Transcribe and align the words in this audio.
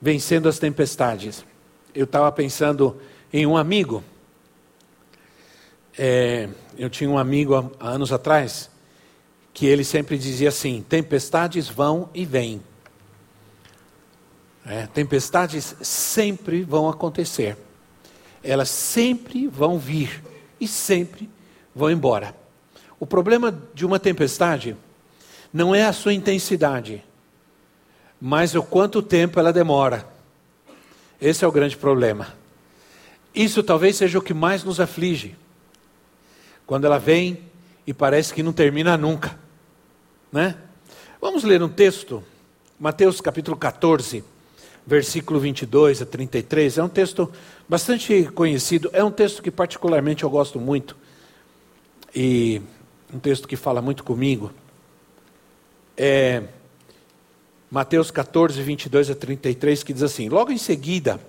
vencendo 0.00 0.48
as 0.48 0.58
tempestades. 0.58 1.44
Eu 1.94 2.04
estava 2.04 2.30
pensando 2.30 2.96
em 3.32 3.46
um 3.46 3.56
amigo. 3.56 4.02
É, 5.96 6.48
eu 6.76 6.88
tinha 6.88 7.10
um 7.10 7.18
amigo 7.18 7.54
há, 7.54 7.64
há 7.80 7.88
anos 7.90 8.12
atrás 8.12 8.70
que 9.52 9.66
ele 9.66 9.82
sempre 9.82 10.16
dizia 10.16 10.50
assim: 10.50 10.84
tempestades 10.88 11.68
vão 11.68 12.08
e 12.14 12.24
vêm. 12.24 12.62
É, 14.64 14.86
tempestades 14.86 15.74
sempre 15.80 16.62
vão 16.62 16.88
acontecer. 16.88 17.56
Elas 18.42 18.68
sempre 18.68 19.48
vão 19.48 19.78
vir 19.78 20.22
e 20.60 20.68
sempre 20.68 21.28
vão 21.74 21.90
embora. 21.90 22.34
O 23.00 23.06
problema 23.06 23.50
de 23.72 23.86
uma 23.86 23.98
tempestade 23.98 24.76
não 25.52 25.74
é 25.74 25.84
a 25.84 25.92
sua 25.92 26.12
intensidade, 26.12 27.02
mas 28.20 28.54
o 28.54 28.62
quanto 28.62 29.02
tempo 29.02 29.38
ela 29.38 29.52
demora. 29.52 30.06
Esse 31.20 31.44
é 31.44 31.48
o 31.48 31.52
grande 31.52 31.76
problema. 31.76 32.34
Isso 33.34 33.62
talvez 33.62 33.96
seja 33.96 34.18
o 34.18 34.22
que 34.22 34.34
mais 34.34 34.64
nos 34.64 34.80
aflige. 34.80 35.36
Quando 36.66 36.84
ela 36.84 36.98
vem 36.98 37.40
e 37.86 37.94
parece 37.94 38.34
que 38.34 38.42
não 38.42 38.52
termina 38.52 38.96
nunca. 38.96 39.38
Né? 40.30 40.56
Vamos 41.20 41.42
ler 41.42 41.62
um 41.62 41.68
texto, 41.68 42.22
Mateus 42.78 43.20
capítulo 43.20 43.56
14, 43.56 44.22
versículo 44.86 45.40
22 45.40 46.02
a 46.02 46.06
33. 46.06 46.78
É 46.78 46.82
um 46.82 46.88
texto 46.88 47.32
bastante 47.68 48.24
conhecido, 48.34 48.90
é 48.92 49.02
um 49.02 49.10
texto 49.10 49.42
que 49.42 49.50
particularmente 49.50 50.24
eu 50.24 50.30
gosto 50.30 50.60
muito. 50.60 50.96
E 52.14 52.62
um 53.12 53.18
texto 53.18 53.46
que 53.46 53.56
fala 53.56 53.80
muito 53.80 54.04
comigo. 54.04 54.52
É, 55.96 56.44
Mateus 57.70 58.10
14, 58.10 58.62
22 58.62 59.10
a 59.10 59.14
33, 59.14 59.82
que 59.82 59.92
diz 59.92 60.02
assim: 60.02 60.28
Logo 60.28 60.50
em 60.50 60.56
seguida, 60.56 61.20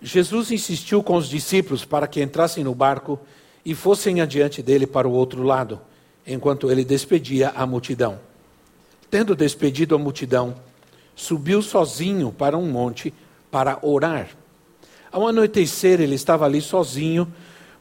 Jesus 0.00 0.52
insistiu 0.52 1.02
com 1.02 1.16
os 1.16 1.28
discípulos 1.28 1.84
para 1.84 2.06
que 2.06 2.22
entrassem 2.22 2.62
no 2.62 2.74
barco 2.74 3.18
e 3.64 3.74
fossem 3.74 4.20
adiante 4.20 4.62
dele 4.62 4.86
para 4.86 5.08
o 5.08 5.12
outro 5.12 5.42
lado, 5.42 5.80
enquanto 6.24 6.70
ele 6.70 6.84
despedia 6.84 7.52
a 7.56 7.66
multidão. 7.66 8.20
Tendo 9.10 9.34
despedido 9.34 9.96
a 9.96 9.98
multidão, 9.98 10.54
subiu 11.16 11.60
sozinho 11.60 12.30
para 12.30 12.56
um 12.56 12.70
monte 12.70 13.12
para 13.50 13.78
orar. 13.82 14.28
Ao 15.10 15.26
anoitecer, 15.26 16.00
ele 16.00 16.14
estava 16.14 16.44
ali 16.44 16.60
sozinho, 16.60 17.32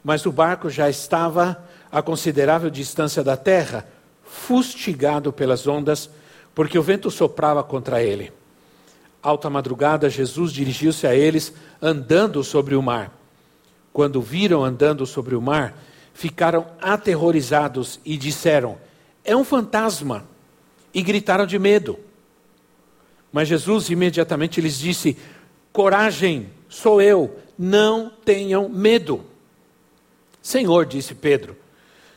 mas 0.04 0.26
o 0.26 0.32
barco 0.32 0.70
já 0.70 0.90
estava 0.90 1.64
a 1.92 2.02
considerável 2.02 2.72
distância 2.72 3.24
da 3.24 3.38
terra, 3.38 3.88
fustigado 4.24 5.32
pelas 5.32 5.68
ondas 5.68 6.10
porque 6.56 6.80
o 6.80 6.82
vento 6.82 7.12
soprava 7.12 7.62
contra 7.62 8.02
ele. 8.02 8.32
Alta 9.22 9.50
madrugada, 9.50 10.10
Jesus 10.10 10.54
dirigiu-se 10.54 11.06
a 11.06 11.14
eles 11.14 11.54
andando 11.82 12.44
sobre 12.44 12.76
o 12.76 12.82
mar. 12.82 13.12
Quando 13.92 14.22
viram 14.22 14.64
andando 14.64 15.06
sobre 15.06 15.36
o 15.36 15.42
mar, 15.42 15.78
ficaram 16.14 16.66
aterrorizados 16.82 18.00
e 18.06 18.18
disseram: 18.18 18.78
É 19.24 19.36
um 19.36 19.44
fantasma! 19.44 20.26
E 20.94 21.02
gritaram 21.02 21.46
de 21.46 21.60
medo. 21.60 22.00
Mas 23.32 23.50
Jesus 23.50 23.90
imediatamente 23.90 24.62
lhes 24.62 24.80
disse: 24.80 25.18
Coragem, 25.74 26.50
sou 26.70 27.02
eu, 27.02 27.38
não 27.60 28.10
tenham 28.24 28.70
medo. 28.70 29.26
Senhor, 30.42 30.86
disse 30.86 31.14
Pedro, 31.16 31.58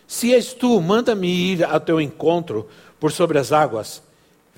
se 0.06 0.32
és 0.32 0.52
tu, 0.52 0.80
manda-me 0.80 1.28
ir 1.28 1.64
ao 1.64 1.80
teu 1.80 2.00
encontro 2.00 2.68
por 3.00 3.10
sobre 3.10 3.38
as 3.38 3.52
águas. 3.52 4.02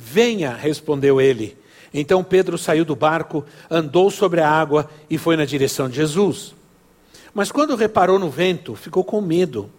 Venha, 0.03 0.55
respondeu 0.55 1.21
ele. 1.21 1.59
Então 1.93 2.25
Pedro 2.25 2.57
saiu 2.57 2.87
do 2.87 2.97
barco, 2.97 3.45
andou 3.71 4.11
sobre 4.11 4.41
a 4.41 4.49
água 4.49 4.89
e 5.11 5.19
foi 5.19 5.37
na 5.37 5.45
direção 5.45 5.91
de 5.91 5.97
Jesus. 5.97 6.55
Mas 7.35 7.53
quando 7.53 7.77
reparou 7.77 8.19
no 8.19 8.31
vento, 8.31 8.75
ficou 8.75 9.05
com 9.05 9.21
medo. 9.21 9.71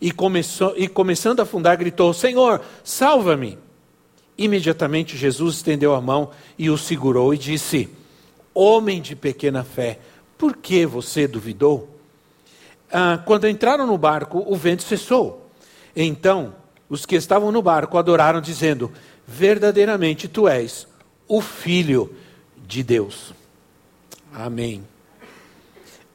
E, 0.00 0.10
começou, 0.10 0.72
e 0.78 0.88
começando 0.88 1.40
a 1.40 1.42
afundar, 1.42 1.76
gritou: 1.76 2.14
Senhor, 2.14 2.62
salva-me! 2.82 3.58
Imediatamente 4.38 5.14
Jesus 5.14 5.56
estendeu 5.56 5.94
a 5.94 6.00
mão 6.00 6.30
e 6.58 6.70
o 6.70 6.78
segurou 6.78 7.34
e 7.34 7.38
disse: 7.38 7.90
Homem 8.54 9.02
de 9.02 9.14
pequena 9.14 9.62
fé, 9.62 9.98
por 10.38 10.56
que 10.56 10.86
você 10.86 11.28
duvidou? 11.28 11.86
Ah, 12.90 13.20
quando 13.26 13.46
entraram 13.46 13.86
no 13.86 13.98
barco, 13.98 14.42
o 14.46 14.56
vento 14.56 14.82
cessou. 14.82 15.50
Então, 15.94 16.54
os 16.90 17.06
que 17.06 17.14
estavam 17.14 17.52
no 17.52 17.62
barco 17.62 17.96
adoraram, 17.96 18.40
dizendo: 18.40 18.90
verdadeiramente 19.30 20.26
tu 20.26 20.48
és 20.48 20.88
o 21.28 21.40
Filho 21.40 22.12
de 22.66 22.82
Deus. 22.82 23.32
Amém. 24.34 24.84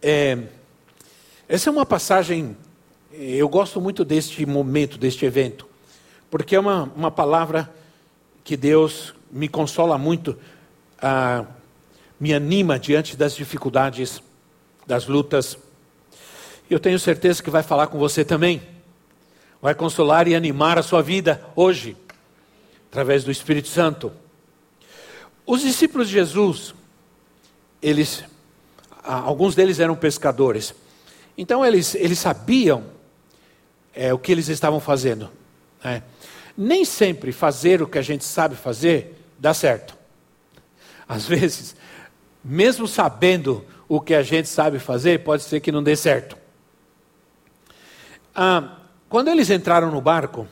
É, 0.02 0.38
essa 1.48 1.70
é 1.70 1.72
uma 1.72 1.86
passagem, 1.86 2.58
eu 3.14 3.48
gosto 3.48 3.80
muito 3.80 4.04
deste 4.04 4.46
momento, 4.46 4.98
deste 4.98 5.26
evento, 5.26 5.66
porque 6.30 6.58
é 6.58 6.60
uma, 6.60 6.92
uma 6.94 7.10
palavra 7.10 7.74
que 8.44 8.58
Deus 8.58 9.16
me 9.32 9.48
consola 9.48 9.98
muito, 9.98 10.38
ah, 11.02 11.46
me 12.20 12.34
anima 12.34 12.78
diante 12.78 13.16
das 13.16 13.34
dificuldades, 13.34 14.22
das 14.86 15.08
lutas. 15.08 15.58
Eu 16.70 16.82
tenho 16.82 17.00
certeza 17.00 17.42
que 17.42 17.50
vai 17.50 17.64
falar 17.64 17.88
com 17.88 17.98
você 17.98 18.26
também, 18.26 18.62
vai 19.62 19.74
consolar 19.74 20.28
e 20.28 20.36
animar 20.36 20.78
a 20.78 20.84
sua 20.84 21.02
vida 21.02 21.42
hoje 21.56 21.96
através 22.96 23.26
do 23.26 23.32
Espírito 23.32 23.68
Santo. 23.68 24.10
Os 25.46 25.60
discípulos 25.60 26.08
de 26.08 26.14
Jesus, 26.14 26.74
eles, 27.82 28.24
alguns 29.04 29.54
deles 29.54 29.82
eram 29.82 29.98
pescadores, 29.98 30.74
então 31.38 31.66
eles, 31.66 31.94
eles 31.96 32.18
sabiam 32.18 32.86
é, 33.94 34.14
o 34.14 34.18
que 34.18 34.32
eles 34.32 34.48
estavam 34.48 34.80
fazendo. 34.80 35.30
Né? 35.84 36.04
Nem 36.56 36.86
sempre 36.86 37.34
fazer 37.34 37.82
o 37.82 37.88
que 37.88 37.98
a 37.98 38.02
gente 38.02 38.24
sabe 38.24 38.56
fazer 38.56 39.22
dá 39.38 39.54
certo. 39.54 39.94
Às 41.06 41.26
vezes, 41.28 41.76
mesmo 42.42 42.88
sabendo 42.88 43.66
o 43.90 44.00
que 44.00 44.16
a 44.16 44.24
gente 44.24 44.48
sabe 44.48 44.80
fazer, 44.80 45.22
pode 45.22 45.44
ser 45.44 45.60
que 45.60 45.70
não 45.70 45.84
dê 45.84 45.98
certo. 45.98 46.38
Ah, 48.34 48.78
quando 49.10 49.28
eles 49.28 49.50
entraram 49.50 49.92
no 49.92 50.00
barco, 50.00 50.48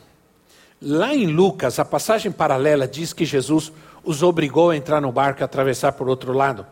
Lá 0.86 1.14
em 1.14 1.26
Lucas, 1.26 1.78
a 1.78 1.84
passagem 1.84 2.30
paralela 2.30 2.86
diz 2.86 3.14
que 3.14 3.24
Jesus 3.24 3.72
os 4.04 4.22
obrigou 4.22 4.68
a 4.68 4.76
entrar 4.76 5.00
no 5.00 5.10
barco 5.10 5.40
e 5.40 5.44
atravessar 5.44 5.92
por 5.92 6.10
outro 6.10 6.34
lado. 6.34 6.66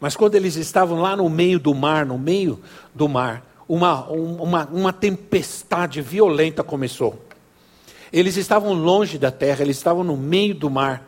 Mas 0.00 0.16
quando 0.16 0.34
eles 0.34 0.56
estavam 0.56 1.00
lá 1.00 1.14
no 1.14 1.30
meio 1.30 1.60
do 1.60 1.72
mar, 1.72 2.04
no 2.04 2.18
meio 2.18 2.60
do 2.92 3.08
mar, 3.08 3.46
uma, 3.68 4.08
uma, 4.08 4.66
uma 4.66 4.92
tempestade 4.92 6.02
violenta 6.02 6.64
começou. 6.64 7.24
Eles 8.12 8.36
estavam 8.36 8.72
longe 8.72 9.18
da 9.18 9.30
terra, 9.30 9.62
eles 9.62 9.76
estavam 9.76 10.02
no 10.02 10.16
meio 10.16 10.56
do 10.56 10.68
mar, 10.68 11.06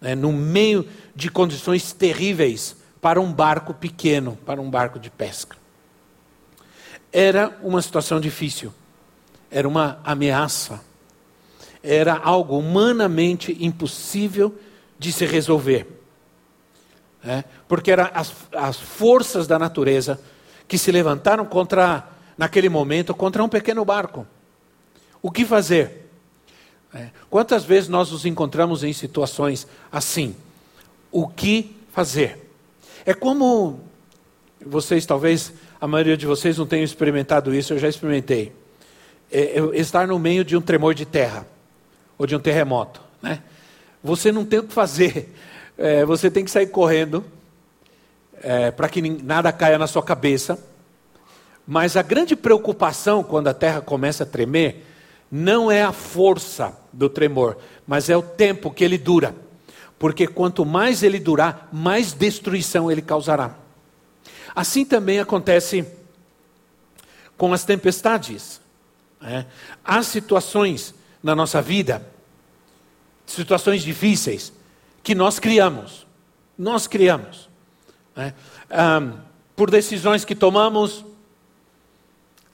né, 0.00 0.14
no 0.14 0.32
meio 0.32 0.86
de 1.12 1.28
condições 1.28 1.92
terríveis 1.92 2.76
para 3.00 3.20
um 3.20 3.32
barco 3.32 3.74
pequeno, 3.74 4.38
para 4.46 4.60
um 4.60 4.70
barco 4.70 5.00
de 5.00 5.10
pesca. 5.10 5.56
Era 7.12 7.58
uma 7.64 7.82
situação 7.82 8.20
difícil, 8.20 8.72
era 9.50 9.66
uma 9.66 9.98
ameaça 10.04 10.85
era 11.86 12.16
algo 12.16 12.58
humanamente 12.58 13.56
impossível 13.60 14.54
de 14.98 15.12
se 15.12 15.24
resolver. 15.24 15.86
É, 17.24 17.44
porque 17.68 17.90
eram 17.90 18.10
as, 18.12 18.32
as 18.52 18.76
forças 18.76 19.46
da 19.46 19.58
natureza 19.58 20.20
que 20.68 20.76
se 20.76 20.90
levantaram 20.90 21.44
contra, 21.44 22.08
naquele 22.36 22.68
momento, 22.68 23.14
contra 23.14 23.42
um 23.42 23.48
pequeno 23.48 23.84
barco. 23.84 24.26
O 25.22 25.30
que 25.30 25.44
fazer? 25.44 26.10
É, 26.92 27.10
quantas 27.30 27.64
vezes 27.64 27.88
nós 27.88 28.10
nos 28.10 28.24
encontramos 28.26 28.82
em 28.82 28.92
situações 28.92 29.66
assim? 29.90 30.34
O 31.10 31.28
que 31.28 31.76
fazer? 31.92 32.50
É 33.04 33.14
como 33.14 33.80
vocês, 34.64 35.06
talvez 35.06 35.52
a 35.80 35.86
maioria 35.86 36.16
de 36.16 36.26
vocês 36.26 36.58
não 36.58 36.66
tenham 36.66 36.84
experimentado 36.84 37.54
isso, 37.54 37.72
eu 37.72 37.78
já 37.78 37.88
experimentei. 37.88 38.52
É, 39.30 39.58
é 39.58 39.78
estar 39.78 40.06
no 40.06 40.18
meio 40.18 40.44
de 40.44 40.56
um 40.56 40.60
tremor 40.60 40.94
de 40.94 41.04
terra 41.04 41.46
ou 42.18 42.26
de 42.26 42.34
um 42.34 42.40
terremoto. 42.40 43.00
Né? 43.22 43.42
Você 44.02 44.30
não 44.30 44.44
tem 44.44 44.60
o 44.60 44.64
que 44.64 44.72
fazer. 44.72 45.34
é, 45.76 46.04
você 46.04 46.30
tem 46.30 46.44
que 46.44 46.50
sair 46.50 46.68
correndo 46.68 47.24
é, 48.42 48.70
para 48.70 48.88
que 48.88 49.00
nada 49.00 49.52
caia 49.52 49.78
na 49.78 49.86
sua 49.86 50.02
cabeça. 50.02 50.58
Mas 51.66 51.96
a 51.96 52.02
grande 52.02 52.36
preocupação 52.36 53.22
quando 53.22 53.48
a 53.48 53.54
terra 53.54 53.80
começa 53.80 54.22
a 54.22 54.26
tremer 54.26 54.84
não 55.30 55.70
é 55.70 55.82
a 55.82 55.92
força 55.92 56.76
do 56.92 57.08
tremor, 57.08 57.56
mas 57.86 58.08
é 58.08 58.16
o 58.16 58.22
tempo 58.22 58.70
que 58.70 58.84
ele 58.84 58.96
dura. 58.96 59.34
Porque 59.98 60.26
quanto 60.26 60.64
mais 60.64 61.02
ele 61.02 61.18
durar, 61.18 61.68
mais 61.72 62.12
destruição 62.12 62.90
ele 62.90 63.02
causará. 63.02 63.56
Assim 64.54 64.84
também 64.84 65.18
acontece 65.18 65.84
com 67.36 67.52
as 67.52 67.64
tempestades. 67.64 68.60
Né? 69.20 69.46
Há 69.84 70.02
situações 70.02 70.94
na 71.26 71.34
nossa 71.34 71.60
vida, 71.60 72.06
situações 73.26 73.82
difíceis, 73.82 74.52
que 75.02 75.12
nós 75.12 75.40
criamos. 75.40 76.06
Nós 76.56 76.86
criamos. 76.86 77.50
Né? 78.14 78.32
Um, 78.70 79.18
por 79.56 79.68
decisões 79.68 80.24
que 80.24 80.36
tomamos, 80.36 81.04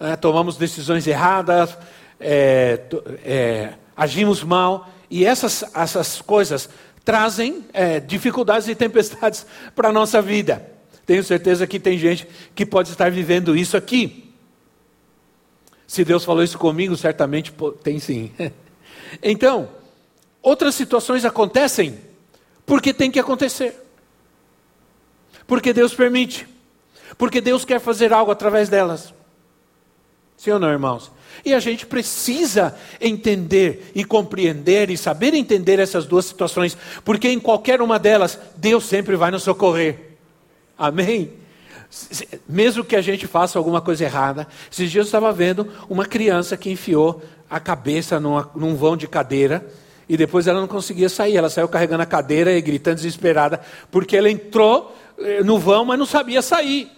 né? 0.00 0.16
tomamos 0.16 0.56
decisões 0.56 1.06
erradas, 1.06 1.76
é, 2.19 2.80
é, 3.22 3.74
agimos 3.94 4.42
mal, 4.42 4.88
e 5.10 5.26
essas, 5.26 5.62
essas 5.74 6.22
coisas 6.22 6.70
trazem 7.04 7.66
é, 7.74 8.00
dificuldades 8.00 8.69
e 8.69 8.74
tempestades 8.74 9.44
para 9.76 9.90
a 9.90 9.92
nossa 9.92 10.22
vida. 10.22 10.66
Tenho 11.04 11.22
certeza 11.22 11.66
que 11.66 11.78
tem 11.78 11.98
gente 11.98 12.26
que 12.54 12.64
pode 12.64 12.88
estar 12.88 13.10
vivendo 13.10 13.54
isso 13.54 13.76
aqui. 13.76 14.31
Se 15.93 16.06
Deus 16.06 16.25
falou 16.25 16.43
isso 16.43 16.56
comigo, 16.56 16.97
certamente 16.97 17.53
tem 17.83 17.99
sim. 18.00 18.33
Então, 19.23 19.69
outras 20.41 20.75
situações 20.75 21.23
acontecem 21.23 21.99
porque 22.65 22.94
tem 22.94 23.11
que 23.11 23.19
acontecer. 23.19 23.79
Porque 25.47 25.71
Deus 25.71 25.93
permite. 25.93 26.49
Porque 27.19 27.43
Deus 27.43 27.67
quer 27.67 27.79
fazer 27.79 28.11
algo 28.11 28.33
através 28.33 28.71
delas. 28.71 29.12
Sim 30.35 30.53
ou 30.53 30.59
não, 30.59 30.71
irmãos? 30.71 31.12
E 31.44 31.53
a 31.53 31.61
gente 31.61 31.85
precisa 31.85 32.75
entender 32.99 33.93
e 33.94 34.03
compreender 34.03 34.89
e 34.89 34.97
saber 34.97 35.35
entender 35.35 35.79
essas 35.79 36.06
duas 36.06 36.25
situações, 36.25 36.75
porque 37.05 37.29
em 37.29 37.39
qualquer 37.39 37.83
uma 37.83 37.99
delas, 37.99 38.39
Deus 38.56 38.85
sempre 38.85 39.15
vai 39.15 39.31
nos 39.31 39.43
socorrer. 39.43 40.17
Amém? 40.79 41.42
Mesmo 42.49 42.85
que 42.85 42.97
a 42.97 43.00
gente 43.03 43.27
faça 43.27 43.59
alguma 43.59 43.81
coisa 43.81 44.05
errada. 44.05 44.47
Esses 44.71 44.91
dias 44.91 45.06
eu 45.06 45.09
estava 45.09 45.33
vendo 45.33 45.71
uma 45.89 46.06
criança 46.06 46.56
que 46.56 46.71
enfiou 46.71 47.23
a 47.50 47.61
cabeça 47.61 48.19
numa, 48.19 48.50
num 48.55 48.75
vão 48.75 48.97
de 48.97 49.06
cadeira 49.06 49.67
e 50.09 50.17
depois 50.17 50.47
ela 50.47 50.61
não 50.61 50.69
conseguia 50.69 51.09
sair. 51.09 51.37
Ela 51.37 51.50
saiu 51.50 51.69
carregando 51.69 52.03
a 52.03 52.06
cadeira 52.06 52.53
e 52.53 52.61
gritando 52.61 52.97
desesperada, 52.97 53.61
porque 53.91 54.17
ela 54.17 54.31
entrou 54.31 54.94
eh, 55.19 55.43
no 55.43 55.59
vão, 55.59 55.85
mas 55.85 55.99
não 55.99 56.06
sabia 56.06 56.43
sair. 56.43 56.91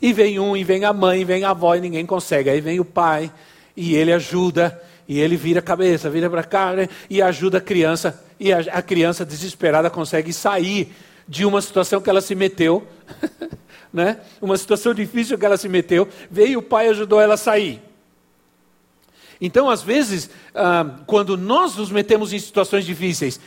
E 0.00 0.12
vem 0.12 0.38
um, 0.38 0.56
e 0.56 0.64
vem 0.64 0.84
a 0.84 0.92
mãe, 0.92 1.22
e 1.22 1.24
vem 1.24 1.44
a 1.44 1.50
avó, 1.50 1.74
e 1.74 1.80
ninguém 1.80 2.06
consegue. 2.06 2.50
Aí 2.50 2.60
vem 2.60 2.80
o 2.80 2.84
pai, 2.84 3.30
e 3.76 3.94
ele 3.94 4.12
ajuda, 4.12 4.80
e 5.08 5.18
ele 5.18 5.36
vira 5.36 5.60
a 5.60 5.62
cabeça, 5.62 6.08
vira 6.08 6.30
para 6.30 6.42
cá, 6.42 6.72
né? 6.72 6.88
e 7.08 7.20
ajuda 7.20 7.58
a 7.58 7.60
criança. 7.60 8.22
E 8.38 8.52
a, 8.52 8.58
a 8.58 8.82
criança 8.82 9.24
desesperada 9.24 9.90
consegue 9.90 10.32
sair 10.32 10.92
de 11.28 11.44
uma 11.44 11.60
situação 11.60 12.00
que 12.00 12.10
ela 12.10 12.20
se 12.20 12.34
meteu, 12.34 12.86
né? 13.92 14.18
uma 14.40 14.56
situação 14.56 14.94
difícil 14.94 15.38
que 15.38 15.44
ela 15.44 15.56
se 15.56 15.68
meteu. 15.68 16.08
Veio 16.30 16.60
o 16.60 16.62
pai 16.62 16.88
ajudou 16.88 17.20
ela 17.20 17.34
a 17.34 17.38
sair. 17.38 17.82
Então, 19.40 19.70
às 19.70 19.82
vezes, 19.82 20.28
ah, 20.54 20.98
quando 21.06 21.36
nós 21.36 21.74
nos 21.76 21.90
metemos 21.90 22.32
em 22.32 22.38
situações 22.38 22.84
difíceis 22.84 23.40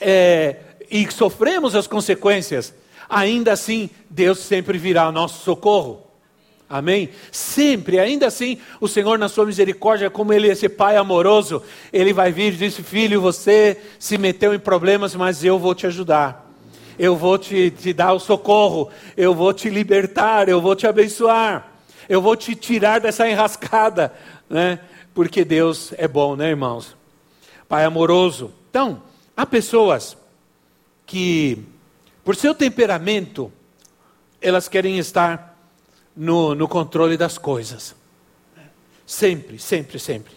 é, 0.00 0.56
e 0.90 1.10
sofremos 1.10 1.74
as 1.74 1.86
consequências, 1.86 2.72
ainda 3.08 3.52
assim 3.52 3.90
Deus 4.08 4.38
sempre 4.38 4.78
virá 4.78 5.02
ao 5.02 5.12
nosso 5.12 5.42
socorro. 5.42 6.06
Amém? 6.70 7.10
Sempre, 7.30 7.98
ainda 7.98 8.26
assim, 8.28 8.56
o 8.80 8.88
Senhor, 8.88 9.18
na 9.18 9.28
sua 9.28 9.44
misericórdia, 9.44 10.08
como 10.08 10.32
Ele 10.32 10.48
é 10.48 10.52
esse 10.52 10.70
Pai 10.70 10.96
amoroso, 10.96 11.62
Ele 11.92 12.14
vai 12.14 12.32
vir 12.32 12.54
e 12.54 12.56
diz: 12.56 12.78
Filho, 12.78 13.20
você 13.20 13.78
se 13.98 14.16
meteu 14.16 14.54
em 14.54 14.58
problemas, 14.58 15.14
mas 15.14 15.44
eu 15.44 15.58
vou 15.58 15.74
te 15.74 15.86
ajudar. 15.86 16.50
Eu 16.98 17.16
vou 17.16 17.38
te, 17.38 17.70
te 17.70 17.92
dar 17.92 18.12
o 18.12 18.18
socorro. 18.18 18.90
Eu 19.16 19.34
vou 19.34 19.52
te 19.52 19.68
libertar. 19.68 20.48
Eu 20.48 20.60
vou 20.60 20.74
te 20.74 20.86
abençoar. 20.86 21.72
Eu 22.08 22.20
vou 22.20 22.36
te 22.36 22.54
tirar 22.54 23.00
dessa 23.00 23.28
enrascada. 23.28 24.12
Né? 24.48 24.78
Porque 25.14 25.44
Deus 25.44 25.92
é 25.96 26.06
bom, 26.08 26.36
né, 26.36 26.48
irmãos? 26.48 26.96
Pai 27.68 27.84
amoroso. 27.84 28.52
Então, 28.70 29.02
há 29.36 29.46
pessoas 29.46 30.16
que 31.06 31.64
por 32.24 32.36
seu 32.36 32.54
temperamento, 32.54 33.52
elas 34.40 34.68
querem 34.68 34.96
estar 34.98 35.58
no, 36.16 36.54
no 36.54 36.68
controle 36.68 37.16
das 37.16 37.36
coisas. 37.36 37.96
Sempre, 39.04 39.58
sempre, 39.58 39.98
sempre. 39.98 40.32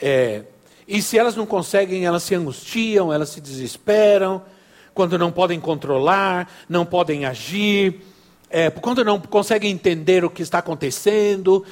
É, 0.00 0.42
e 0.88 1.00
se 1.00 1.16
elas 1.16 1.36
não 1.36 1.46
conseguem, 1.46 2.04
elas 2.04 2.24
se 2.24 2.34
angustiam, 2.34 3.12
elas 3.12 3.28
se 3.28 3.40
desesperam, 3.40 4.42
quando 4.94 5.18
não 5.18 5.32
podem 5.32 5.58
controlar, 5.58 6.48
não 6.68 6.86
podem 6.86 7.24
agir, 7.24 8.00
é, 8.48 8.70
quando 8.70 9.04
não 9.04 9.20
conseguem 9.20 9.72
entender 9.72 10.24
o 10.24 10.30
que 10.30 10.40
está 10.40 10.58
acontecendo, 10.58 11.64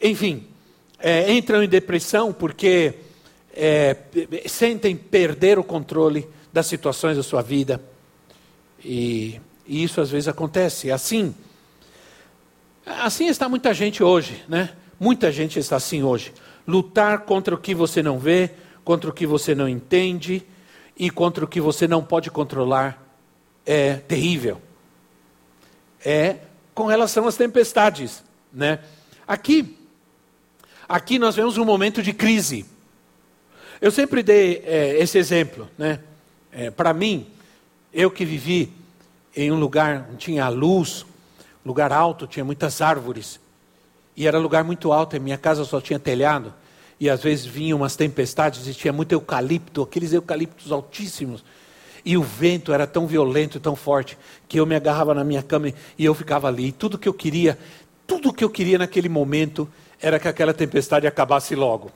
enfim, 0.00 0.46
é, 0.98 1.30
entram 1.30 1.62
em 1.62 1.68
depressão 1.68 2.32
porque 2.32 2.94
é, 3.54 3.96
sentem 4.46 4.96
perder 4.96 5.58
o 5.58 5.64
controle 5.64 6.26
das 6.50 6.66
situações 6.66 7.18
da 7.18 7.22
sua 7.22 7.42
vida. 7.42 7.80
E, 8.82 9.38
e 9.66 9.84
isso 9.84 10.00
às 10.00 10.10
vezes 10.10 10.26
acontece. 10.26 10.90
Assim, 10.90 11.34
assim 12.86 13.26
está 13.26 13.48
muita 13.48 13.74
gente 13.74 14.02
hoje, 14.02 14.42
né? 14.48 14.70
Muita 14.98 15.30
gente 15.30 15.58
está 15.58 15.76
assim 15.76 16.02
hoje. 16.02 16.32
Lutar 16.66 17.20
contra 17.20 17.54
o 17.54 17.58
que 17.58 17.74
você 17.74 18.02
não 18.02 18.18
vê, 18.18 18.50
contra 18.84 19.10
o 19.10 19.12
que 19.12 19.26
você 19.26 19.54
não 19.54 19.68
entende 19.68 20.42
e 21.02 21.10
contra 21.10 21.44
o 21.44 21.48
que 21.48 21.60
você 21.60 21.88
não 21.88 22.00
pode 22.00 22.30
controlar 22.30 23.04
é 23.66 23.94
terrível. 23.94 24.62
É 26.04 26.36
com 26.72 26.86
relação 26.86 27.26
às 27.26 27.36
tempestades, 27.36 28.22
né? 28.52 28.78
Aqui, 29.26 29.76
aqui 30.88 31.18
nós 31.18 31.34
vemos 31.34 31.58
um 31.58 31.64
momento 31.64 32.04
de 32.04 32.12
crise. 32.12 32.64
Eu 33.80 33.90
sempre 33.90 34.22
dei 34.22 34.62
é, 34.64 34.96
esse 35.02 35.18
exemplo, 35.18 35.68
né? 35.76 35.98
É, 36.52 36.70
Para 36.70 36.94
mim, 36.94 37.26
eu 37.92 38.08
que 38.08 38.24
vivi 38.24 38.72
em 39.34 39.50
um 39.50 39.58
lugar 39.58 40.06
onde 40.08 40.18
tinha 40.18 40.48
luz, 40.48 41.04
lugar 41.66 41.92
alto, 41.92 42.28
tinha 42.28 42.44
muitas 42.44 42.80
árvores, 42.80 43.40
e 44.16 44.28
era 44.28 44.38
lugar 44.38 44.62
muito 44.62 44.92
alto, 44.92 45.16
e 45.16 45.18
minha 45.18 45.36
casa 45.36 45.64
só 45.64 45.80
tinha 45.80 45.98
telhado, 45.98 46.54
e 47.02 47.10
às 47.10 47.20
vezes 47.20 47.44
vinham 47.44 47.78
umas 47.78 47.96
tempestades 47.96 48.64
e 48.68 48.72
tinha 48.72 48.92
muito 48.92 49.10
eucalipto, 49.10 49.82
aqueles 49.82 50.12
eucaliptos 50.12 50.70
altíssimos, 50.70 51.44
e 52.04 52.16
o 52.16 52.22
vento 52.22 52.72
era 52.72 52.86
tão 52.86 53.08
violento 53.08 53.56
e 53.56 53.60
tão 53.60 53.74
forte 53.74 54.16
que 54.46 54.60
eu 54.60 54.64
me 54.64 54.76
agarrava 54.76 55.12
na 55.12 55.24
minha 55.24 55.42
cama 55.42 55.72
e 55.98 56.04
eu 56.04 56.14
ficava 56.14 56.46
ali. 56.46 56.68
E 56.68 56.72
tudo 56.72 56.96
que 56.96 57.08
eu 57.08 57.12
queria, 57.12 57.58
tudo 58.06 58.32
que 58.32 58.44
eu 58.44 58.48
queria 58.48 58.78
naquele 58.78 59.08
momento 59.08 59.68
era 60.00 60.20
que 60.20 60.28
aquela 60.28 60.54
tempestade 60.54 61.04
acabasse 61.04 61.56
logo. 61.56 61.90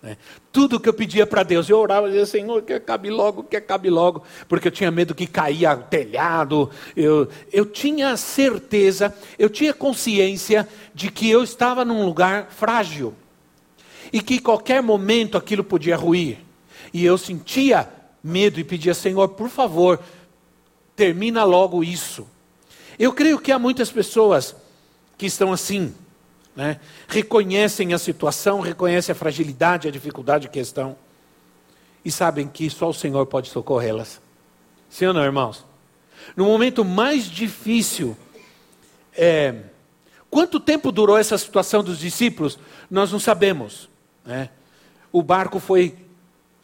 Né? 0.00 0.16
Tudo 0.52 0.78
que 0.78 0.88
eu 0.88 0.94
pedia 0.94 1.26
para 1.26 1.42
Deus, 1.42 1.68
eu 1.68 1.76
orava 1.76 2.06
e 2.06 2.10
dizia, 2.10 2.26
Senhor, 2.26 2.62
que 2.62 2.74
acabe 2.74 3.10
logo, 3.10 3.42
que 3.42 3.56
acabe 3.56 3.90
logo, 3.90 4.22
porque 4.48 4.68
eu 4.68 4.72
tinha 4.72 4.92
medo 4.92 5.16
que 5.16 5.26
caía 5.26 5.74
o 5.74 5.82
telhado, 5.82 6.70
eu, 6.96 7.26
eu 7.52 7.66
tinha 7.66 8.16
certeza, 8.16 9.12
eu 9.36 9.50
tinha 9.50 9.74
consciência 9.74 10.68
de 10.94 11.10
que 11.10 11.28
eu 11.28 11.42
estava 11.42 11.84
num 11.84 12.04
lugar 12.04 12.46
frágil, 12.50 13.12
e 14.12 14.20
que 14.20 14.38
qualquer 14.38 14.82
momento 14.82 15.36
aquilo 15.36 15.64
podia 15.64 15.96
ruir, 15.96 16.38
e 16.92 17.04
eu 17.04 17.18
sentia 17.18 17.88
medo 18.22 18.58
e 18.58 18.64
pedia, 18.64 18.94
Senhor, 18.94 19.28
por 19.30 19.48
favor, 19.48 20.00
termina 20.94 21.44
logo 21.44 21.84
isso. 21.84 22.26
Eu 22.98 23.12
creio 23.12 23.38
que 23.38 23.52
há 23.52 23.58
muitas 23.58 23.90
pessoas 23.90 24.56
que 25.18 25.26
estão 25.26 25.52
assim, 25.52 25.94
né? 26.54 26.80
reconhecem 27.06 27.92
a 27.92 27.98
situação, 27.98 28.60
reconhecem 28.60 29.12
a 29.12 29.16
fragilidade, 29.16 29.86
a 29.86 29.90
dificuldade 29.90 30.48
que 30.48 30.58
estão 30.58 30.96
e 32.04 32.10
sabem 32.10 32.46
que 32.46 32.70
só 32.70 32.88
o 32.88 32.94
Senhor 32.94 33.26
pode 33.26 33.48
socorrê-las. 33.50 34.20
Sim 34.88 35.06
ou 35.06 35.12
não, 35.12 35.24
irmãos? 35.24 35.64
No 36.36 36.44
momento 36.44 36.84
mais 36.84 37.24
difícil, 37.24 38.16
é, 39.12 39.54
quanto 40.30 40.60
tempo 40.60 40.92
durou 40.92 41.18
essa 41.18 41.36
situação 41.36 41.82
dos 41.82 41.98
discípulos? 41.98 42.58
Nós 42.90 43.10
não 43.10 43.18
sabemos. 43.18 43.88
Né? 44.26 44.50
O 45.12 45.22
barco 45.22 45.60
foi 45.60 45.94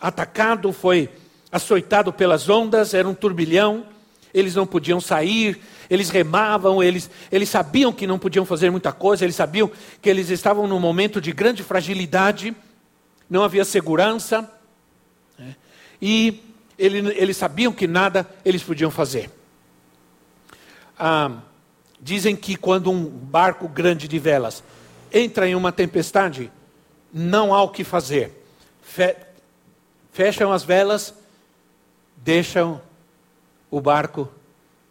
atacado, 0.00 0.73
foi 0.73 1.09
açoitado 1.50 2.12
pelas 2.12 2.49
ondas, 2.49 2.92
era 2.92 3.09
um 3.09 3.14
turbilhão, 3.14 3.87
eles 4.35 4.54
não 4.54 4.66
podiam 4.66 5.00
sair, 5.00 5.61
eles 5.88 6.11
remavam, 6.11 6.83
eles, 6.83 7.11
eles 7.31 7.49
sabiam 7.49 7.92
que 7.92 8.07
não 8.07 8.19
podiam 8.19 8.45
fazer 8.45 8.71
muita 8.71 8.92
coisa, 8.92 9.25
eles 9.25 9.37
sabiam 9.37 9.71
que 10.00 10.09
eles 10.09 10.31
estavam 10.31 10.66
num 10.66 10.81
momento 10.81 11.21
de 11.21 11.33
grande 11.33 11.62
fragilidade, 11.62 12.57
não 13.28 13.45
havia 13.45 13.64
segurança. 13.64 14.50
Né? 15.38 15.54
E 16.00 16.42
eles 16.78 17.37
sabiam 17.37 17.73
que 17.73 17.87
nada 17.87 18.28
eles 18.45 18.62
podiam 18.62 18.90
fazer. 18.90 19.31
Ah, 20.99 21.31
dizem 22.00 22.35
que 22.35 22.57
quando 22.57 22.90
um 22.90 23.04
barco 23.04 23.69
grande 23.69 24.09
de 24.09 24.19
velas 24.19 24.64
entra 25.12 25.47
em 25.47 25.54
uma 25.54 25.71
tempestade, 25.71 26.50
não 27.12 27.52
há 27.52 27.62
o 27.62 27.69
que 27.69 27.85
fazer. 27.85 28.33
Fe 28.83 29.14
fecham 30.12 30.52
as 30.52 30.62
velas, 30.62 31.14
deixam 32.16 32.81
o 33.71 33.81
barco 33.81 34.28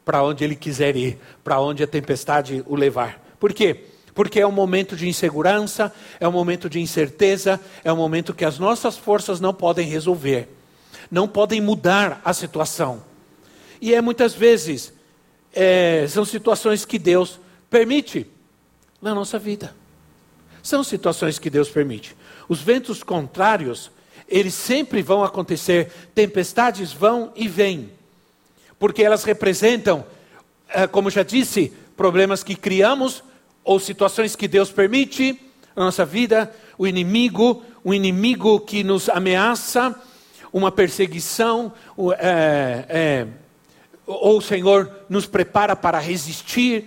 para 0.04 0.24
onde 0.24 0.44
ele 0.44 0.56
quiser 0.56 0.96
ir, 0.96 1.20
para 1.44 1.60
onde 1.60 1.84
a 1.84 1.88
tempestade 1.88 2.64
o 2.68 2.76
levar. 2.76 3.22
Por 3.40 3.54
quê? 3.54 3.86
Porque 4.14 4.40
é 4.40 4.48
um 4.48 4.52
momento 4.52 4.96
de 4.96 5.08
insegurança, 5.08 5.94
é 6.20 6.28
um 6.28 6.32
momento 6.32 6.70
de 6.70 6.80
incerteza, 6.80 7.60
é 7.84 7.94
um 7.94 7.96
momento 7.96 8.34
que 8.34 8.44
as 8.44 8.60
nossas 8.60 8.98
forças 8.98 9.40
não 9.40 9.54
podem 9.54 9.88
resolver, 9.88 10.50
não 11.10 11.28
podem 11.28 11.62
mudar 11.62 12.20
a 12.26 12.34
situação. 12.34 13.04
E 13.80 13.94
é 13.94 14.02
muitas 14.02 14.34
vezes, 14.34 14.94
é, 15.54 16.06
são 16.10 16.26
situações 16.26 16.84
que 16.84 17.00
Deus 17.00 17.40
permite 17.70 18.28
na 19.02 19.16
nossa 19.16 19.40
vida. 19.40 19.74
São 20.64 20.84
situações 20.84 21.40
que 21.40 21.50
Deus 21.50 21.70
permite. 21.70 22.16
Os 22.48 22.62
ventos 22.62 23.04
contrários, 23.04 23.92
eles 24.28 24.54
sempre 24.54 25.02
vão 25.02 25.24
acontecer, 25.24 25.92
tempestades 26.14 26.94
vão 26.94 27.32
e 27.36 27.48
vêm, 27.48 27.90
porque 28.80 29.04
elas 29.04 29.24
representam, 29.24 30.06
é, 30.70 30.88
como 30.88 31.10
já 31.10 31.24
disse, 31.24 31.74
problemas 31.96 32.44
que 32.44 32.56
criamos 32.56 33.24
ou 33.64 33.80
situações 33.80 34.36
que 34.36 34.48
Deus 34.48 34.72
permite 34.72 35.40
na 35.76 35.86
nossa 35.86 36.06
vida, 36.06 36.54
o 36.78 36.88
inimigo, 36.88 37.64
o 37.84 37.94
inimigo 37.94 38.60
que 38.60 38.84
nos 38.84 39.08
ameaça, 39.10 39.96
uma 40.52 40.72
perseguição, 40.72 41.72
é, 42.18 42.86
é, 42.90 43.28
ou 44.06 44.38
o 44.38 44.42
Senhor 44.42 44.92
nos 45.08 45.26
prepara 45.26 45.76
para 45.76 46.00
resistir, 46.00 46.86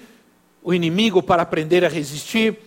o 0.62 0.72
inimigo 0.74 1.22
para 1.22 1.42
aprender 1.42 1.84
a 1.84 1.88
resistir. 1.88 2.58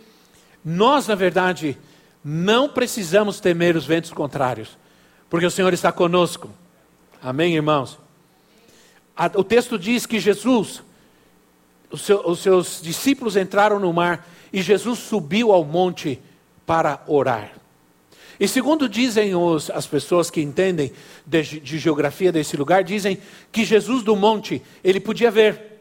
Nós, 0.63 1.07
na 1.07 1.15
verdade, 1.15 1.77
não 2.23 2.67
precisamos 2.69 3.39
temer 3.39 3.75
os 3.75 3.85
ventos 3.85 4.11
contrários, 4.11 4.77
porque 5.29 5.45
o 5.45 5.51
Senhor 5.51 5.73
está 5.73 5.91
conosco. 5.91 6.49
Amém, 7.21 7.55
irmãos? 7.55 7.97
O 9.35 9.43
texto 9.43 9.79
diz 9.79 10.05
que 10.05 10.19
Jesus, 10.19 10.83
os, 11.89 12.01
seus, 12.01 12.25
os 12.25 12.39
seus 12.39 12.81
discípulos 12.81 13.35
entraram 13.35 13.79
no 13.79 13.91
mar 13.91 14.27
e 14.53 14.61
Jesus 14.61 14.99
subiu 14.99 15.51
ao 15.51 15.63
monte 15.63 16.19
para 16.65 17.01
orar. 17.07 17.53
E 18.39 18.47
segundo 18.47 18.87
dizem 18.87 19.33
os, 19.33 19.69
as 19.71 19.87
pessoas 19.87 20.29
que 20.29 20.41
entendem 20.41 20.91
de, 21.25 21.41
de, 21.59 21.79
geografia 21.79 22.31
desse 22.31 22.55
lugar, 22.55 22.83
dizem 22.83 23.17
que 23.51 23.65
Jesus 23.65 24.03
do 24.03 24.15
monte, 24.15 24.61
ele 24.83 24.99
podia 24.99 25.31
ver. 25.31 25.76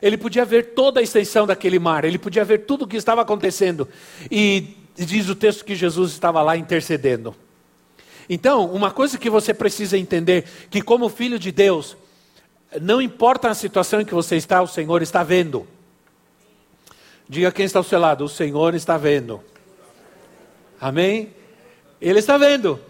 Ele 0.00 0.16
podia 0.16 0.44
ver 0.44 0.74
toda 0.74 1.00
a 1.00 1.02
extensão 1.02 1.46
daquele 1.46 1.78
mar, 1.78 2.04
ele 2.04 2.18
podia 2.18 2.44
ver 2.44 2.66
tudo 2.66 2.84
o 2.84 2.88
que 2.88 2.96
estava 2.96 3.22
acontecendo. 3.22 3.88
E 4.30 4.76
diz 4.96 5.28
o 5.28 5.34
texto 5.34 5.64
que 5.64 5.74
Jesus 5.74 6.12
estava 6.12 6.42
lá 6.42 6.56
intercedendo. 6.56 7.34
Então, 8.28 8.66
uma 8.66 8.90
coisa 8.90 9.18
que 9.18 9.28
você 9.28 9.52
precisa 9.52 9.98
entender, 9.98 10.44
que 10.70 10.80
como 10.80 11.08
filho 11.08 11.38
de 11.38 11.52
Deus, 11.52 11.96
não 12.80 13.00
importa 13.00 13.50
a 13.50 13.54
situação 13.54 14.00
em 14.00 14.04
que 14.04 14.14
você 14.14 14.36
está, 14.36 14.62
o 14.62 14.66
Senhor 14.66 15.02
está 15.02 15.22
vendo. 15.22 15.66
Diga 17.28 17.52
quem 17.52 17.64
está 17.64 17.78
ao 17.78 17.84
seu 17.84 17.98
lado: 17.98 18.24
o 18.24 18.28
Senhor 18.28 18.74
está 18.74 18.96
vendo. 18.96 19.42
Amém? 20.80 21.30
Ele 22.00 22.18
está 22.18 22.36
vendo. 22.36 22.80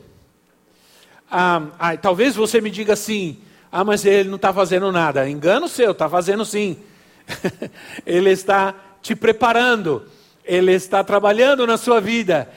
Ah, 1.30 1.62
ah, 1.78 1.96
talvez 1.96 2.34
você 2.34 2.60
me 2.60 2.70
diga 2.70 2.92
assim: 2.92 3.38
ah, 3.70 3.84
mas 3.84 4.04
ele 4.04 4.28
não 4.28 4.36
está 4.36 4.52
fazendo 4.52 4.90
nada. 4.92 5.28
Engano 5.28 5.68
seu, 5.68 5.92
está 5.92 6.08
fazendo 6.08 6.44
sim. 6.44 6.78
ele 8.04 8.30
está 8.30 8.74
te 9.00 9.14
preparando, 9.14 10.06
ele 10.44 10.72
está 10.72 11.02
trabalhando 11.04 11.66
na 11.66 11.76
sua 11.76 12.00
vida, 12.00 12.50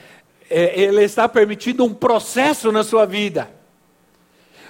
é, 0.48 0.80
ele 0.80 1.02
está 1.02 1.28
permitindo 1.28 1.84
um 1.84 1.92
processo 1.92 2.72
na 2.72 2.82
sua 2.82 3.04
vida. 3.06 3.50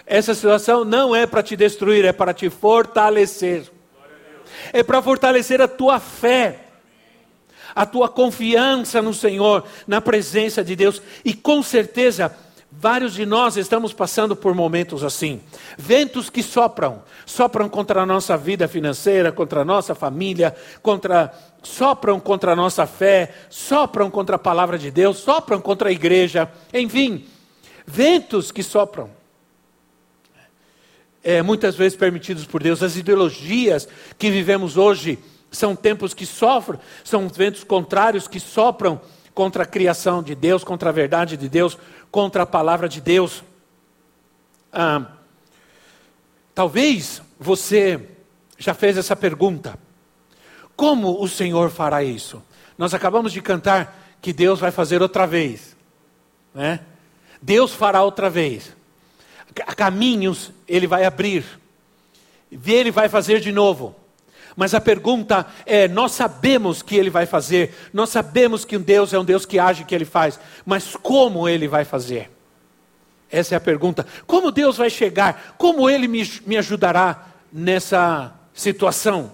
Essa 0.06 0.34
situação 0.34 0.84
não 0.84 1.14
é 1.14 1.26
para 1.26 1.42
te 1.42 1.54
destruir, 1.54 2.04
é 2.04 2.12
para 2.12 2.32
te 2.32 2.48
fortalecer. 2.48 3.70
É 4.72 4.82
para 4.82 5.02
fortalecer 5.02 5.60
a 5.60 5.68
tua 5.68 6.00
fé, 6.00 6.60
a 7.74 7.84
tua 7.84 8.08
confiança 8.08 9.02
no 9.02 9.12
Senhor, 9.12 9.64
na 9.86 10.00
presença 10.00 10.64
de 10.64 10.74
Deus. 10.74 11.02
E 11.24 11.34
com 11.34 11.62
certeza, 11.62 12.34
vários 12.70 13.14
de 13.14 13.24
nós 13.24 13.56
estamos 13.56 13.92
passando 13.92 14.36
por 14.36 14.54
momentos 14.54 15.02
assim. 15.02 15.40
Ventos 15.76 16.28
que 16.28 16.42
sopram, 16.42 17.02
sopram 17.24 17.68
contra 17.68 18.02
a 18.02 18.06
nossa 18.06 18.36
vida 18.36 18.68
financeira, 18.68 19.32
contra 19.32 19.62
a 19.62 19.64
nossa 19.64 19.94
família, 19.94 20.54
contra 20.82 21.32
sopram 21.62 22.20
contra 22.20 22.52
a 22.52 22.56
nossa 22.56 22.86
fé, 22.86 23.34
sopram 23.50 24.10
contra 24.10 24.36
a 24.36 24.38
palavra 24.38 24.78
de 24.78 24.90
Deus, 24.90 25.18
sopram 25.18 25.60
contra 25.60 25.88
a 25.88 25.92
igreja, 25.92 26.50
enfim, 26.72 27.26
ventos 27.84 28.52
que 28.52 28.62
sopram 28.62 29.10
é, 31.22 31.42
muitas 31.42 31.74
vezes 31.74 31.98
permitidos 31.98 32.46
por 32.46 32.62
Deus. 32.62 32.82
As 32.82 32.96
ideologias 32.96 33.88
que 34.16 34.30
vivemos 34.30 34.76
hoje 34.76 35.18
são 35.50 35.74
tempos 35.74 36.14
que 36.14 36.24
sofrem, 36.24 36.78
são 37.02 37.28
ventos 37.28 37.64
contrários 37.64 38.28
que 38.28 38.38
sopram 38.38 39.00
contra 39.38 39.62
a 39.62 39.66
criação 39.66 40.20
de 40.20 40.34
Deus, 40.34 40.64
contra 40.64 40.88
a 40.88 40.92
verdade 40.92 41.36
de 41.36 41.48
Deus, 41.48 41.78
contra 42.10 42.42
a 42.42 42.46
palavra 42.46 42.88
de 42.88 43.00
Deus. 43.00 43.44
Ah, 44.72 45.12
talvez 46.52 47.22
você 47.38 48.00
já 48.58 48.74
fez 48.74 48.98
essa 48.98 49.14
pergunta: 49.14 49.78
como 50.74 51.22
o 51.22 51.28
Senhor 51.28 51.70
fará 51.70 52.02
isso? 52.02 52.42
Nós 52.76 52.92
acabamos 52.94 53.32
de 53.32 53.40
cantar 53.40 53.96
que 54.20 54.32
Deus 54.32 54.58
vai 54.58 54.72
fazer 54.72 55.02
outra 55.02 55.24
vez, 55.24 55.76
né? 56.52 56.80
Deus 57.40 57.72
fará 57.72 58.02
outra 58.02 58.28
vez 58.28 58.76
caminhos 59.76 60.50
ele 60.66 60.88
vai 60.88 61.04
abrir, 61.04 61.44
ele 62.50 62.90
vai 62.90 63.08
fazer 63.08 63.38
de 63.38 63.52
novo. 63.52 63.94
Mas 64.58 64.74
a 64.74 64.80
pergunta 64.80 65.46
é: 65.64 65.86
nós 65.86 66.10
sabemos 66.10 66.82
que 66.82 66.96
ele 66.96 67.10
vai 67.10 67.26
fazer, 67.26 67.72
nós 67.92 68.08
sabemos 68.10 68.64
que 68.64 68.76
um 68.76 68.80
Deus 68.80 69.12
é 69.12 69.18
um 69.18 69.24
Deus 69.24 69.46
que 69.46 69.56
age, 69.56 69.84
que 69.84 69.94
ele 69.94 70.04
faz, 70.04 70.40
mas 70.66 70.96
como 70.96 71.48
ele 71.48 71.68
vai 71.68 71.84
fazer? 71.84 72.28
Essa 73.30 73.54
é 73.54 73.56
a 73.56 73.60
pergunta. 73.60 74.04
Como 74.26 74.50
Deus 74.50 74.76
vai 74.76 74.90
chegar? 74.90 75.54
Como 75.56 75.88
ele 75.88 76.08
me, 76.08 76.28
me 76.44 76.56
ajudará 76.56 77.28
nessa 77.52 78.32
situação? 78.52 79.32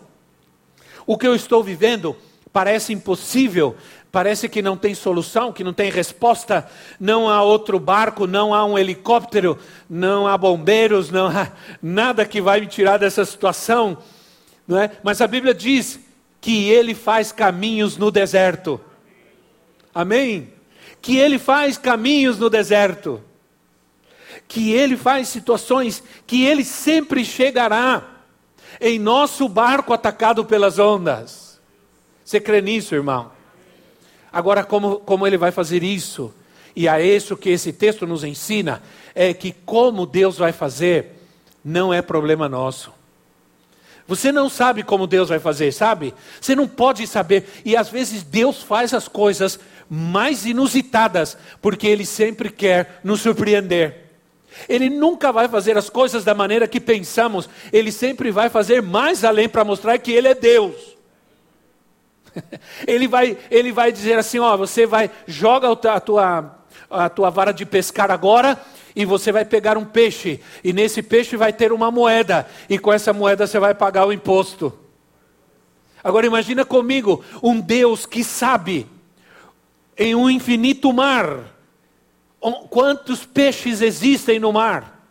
O 1.07 1.16
que 1.16 1.26
eu 1.26 1.35
estou 1.35 1.64
vivendo 1.64 2.14
parece 2.52 2.93
impossível, 2.93 3.78
parece 4.12 4.47
que 4.47 4.61
não 4.61 4.76
tem 4.76 4.95
solução, 4.95 5.54
que 5.54 5.64
não 5.64 5.73
tem 5.73 5.90
resposta, 5.90 6.69
não 7.00 7.31
há 7.31 7.43
outro 7.43 7.81
barco, 7.81 8.26
não 8.26 8.52
há 8.52 8.62
um 8.66 8.78
helicóptero, 8.78 9.59
não 9.88 10.28
há 10.28 10.37
bombeiros, 10.37 11.09
não 11.09 11.28
há 11.28 11.50
nada 11.81 12.26
que 12.26 12.43
vai 12.43 12.61
me 12.61 12.66
tirar 12.66 12.99
dessa 12.99 13.25
situação, 13.25 13.97
não 14.66 14.78
é? 14.78 14.90
Mas 15.02 15.21
a 15.21 15.26
Bíblia 15.26 15.54
diz 15.54 16.00
que 16.40 16.68
ele 16.68 16.94
faz 16.94 17.33
caminhos 17.33 17.97
no 17.97 18.11
deserto. 18.11 18.80
Amém? 19.94 20.52
Que 21.00 21.16
ele 21.16 21.38
faz 21.38 21.78
caminhos 21.78 22.38
no 22.38 22.50
deserto. 22.50 23.23
Que 24.49 24.73
ele 24.73 24.97
faz 24.97 25.28
situações 25.28 26.02
que 26.26 26.44
ele 26.44 26.64
sempre 26.64 27.25
chegará 27.25 28.02
em 28.80 28.99
nosso 28.99 29.49
barco 29.49 29.92
atacado 29.92 30.44
pelas 30.44 30.78
ondas. 30.78 31.61
Você 32.25 32.40
crê 32.40 32.61
nisso, 32.61 32.94
irmão? 32.94 33.30
Agora, 34.33 34.64
como, 34.64 34.99
como 34.99 35.26
ele 35.26 35.37
vai 35.37 35.52
fazer 35.52 35.83
isso? 35.83 36.35
E 36.75 36.88
a 36.88 37.00
isso 37.00 37.37
que 37.37 37.50
esse 37.50 37.73
texto 37.73 38.06
nos 38.06 38.25
ensina 38.25 38.83
é 39.14 39.33
que 39.33 39.52
como 39.64 40.06
Deus 40.06 40.38
vai 40.38 40.52
fazer 40.52 41.12
não 41.64 41.94
é 41.94 42.02
problema 42.02 42.49
nosso. 42.49 42.92
Você 44.06 44.30
não 44.30 44.49
sabe 44.49 44.82
como 44.82 45.06
Deus 45.06 45.28
vai 45.28 45.38
fazer, 45.38 45.73
sabe? 45.73 46.14
Você 46.40 46.54
não 46.54 46.68
pode 46.68 47.06
saber. 47.06 47.49
E 47.64 47.76
às 47.76 47.88
vezes 47.88 48.23
Deus 48.23 48.62
faz 48.62 48.92
as 48.92 49.08
coisas 49.08 49.58
mais 49.88 50.44
inusitadas, 50.44 51.37
porque 51.62 51.87
Ele 51.87 52.04
sempre 52.04 52.50
quer 52.50 53.00
nos 53.02 53.20
surpreender. 53.20 54.02
Ele 54.68 54.88
nunca 54.88 55.32
vai 55.32 55.49
fazer 55.49 55.76
as 55.76 55.90
coisas 55.90 56.23
da 56.23 56.34
maneira 56.34 56.68
que 56.68 56.80
pensamos, 56.80 57.49
Ele 57.73 57.90
sempre 57.90 58.30
vai 58.30 58.49
fazer 58.49 58.82
mais 58.82 59.25
além 59.25 59.49
para 59.49 59.64
mostrar 59.64 59.99
que 59.99 60.12
Ele 60.12 60.28
é 60.28 60.34
Deus. 60.34 60.94
ele, 62.87 63.06
vai, 63.08 63.37
ele 63.50 63.73
vai 63.73 63.92
dizer 63.92 64.18
assim: 64.18 64.38
ó, 64.38 64.56
você 64.56 64.87
vai, 64.87 65.11
joga 65.26 65.70
a 65.73 66.00
tua, 66.00 66.56
a 66.90 67.08
tua 67.08 67.30
vara 67.30 67.52
de 67.52 67.64
pescar 67.64 68.11
agora, 68.11 68.58
e 68.94 69.04
você 69.04 69.32
vai 69.32 69.44
pegar 69.44 69.76
um 69.76 69.84
peixe, 69.84 70.40
e 70.62 70.72
nesse 70.72 71.02
peixe 71.02 71.36
vai 71.36 71.52
ter 71.52 71.72
uma 71.72 71.90
moeda, 71.90 72.46
e 72.68 72.78
com 72.78 72.92
essa 72.92 73.12
moeda 73.12 73.46
você 73.46 73.58
vai 73.58 73.74
pagar 73.74 74.06
o 74.06 74.12
imposto. 74.12 74.72
Agora 76.02 76.26
imagina 76.26 76.64
comigo 76.64 77.24
um 77.42 77.58
Deus 77.58 78.06
que 78.06 78.22
sabe 78.22 78.86
em 79.96 80.14
um 80.14 80.28
infinito 80.28 80.92
mar 80.92 81.54
quantos 82.68 83.24
peixes 83.24 83.80
existem 83.80 84.38
no 84.38 84.52
mar. 84.52 85.02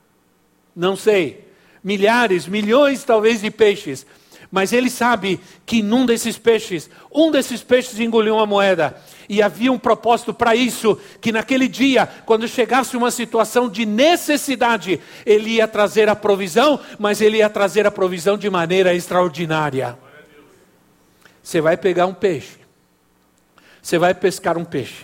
Não 0.75 0.95
sei. 0.95 1.47
Milhares, 1.83 2.47
milhões 2.47 3.03
talvez 3.03 3.41
de 3.41 3.49
peixes. 3.49 4.05
Mas 4.53 4.71
ele 4.71 4.87
sabe 4.87 5.39
que 5.65 5.81
num 5.81 6.05
desses 6.05 6.37
peixes, 6.37 6.87
um 7.11 7.31
desses 7.31 7.63
peixes 7.63 7.99
engoliu 7.99 8.35
uma 8.35 8.45
moeda. 8.45 8.95
E 9.27 9.41
havia 9.41 9.71
um 9.71 9.79
propósito 9.79 10.31
para 10.31 10.55
isso: 10.55 10.95
que 11.19 11.31
naquele 11.31 11.67
dia, 11.67 12.07
quando 12.23 12.47
chegasse 12.47 12.95
uma 12.95 13.09
situação 13.09 13.67
de 13.67 13.83
necessidade, 13.83 15.01
ele 15.25 15.53
ia 15.55 15.67
trazer 15.67 16.07
a 16.07 16.15
provisão, 16.15 16.79
mas 16.99 17.19
ele 17.19 17.37
ia 17.37 17.49
trazer 17.49 17.87
a 17.87 17.91
provisão 17.91 18.37
de 18.37 18.47
maneira 18.47 18.93
extraordinária. 18.93 19.97
Você 21.41 21.59
vai 21.59 21.75
pegar 21.75 22.05
um 22.05 22.13
peixe, 22.13 22.59
você 23.81 23.97
vai 23.97 24.13
pescar 24.13 24.55
um 24.55 24.63
peixe. 24.63 25.03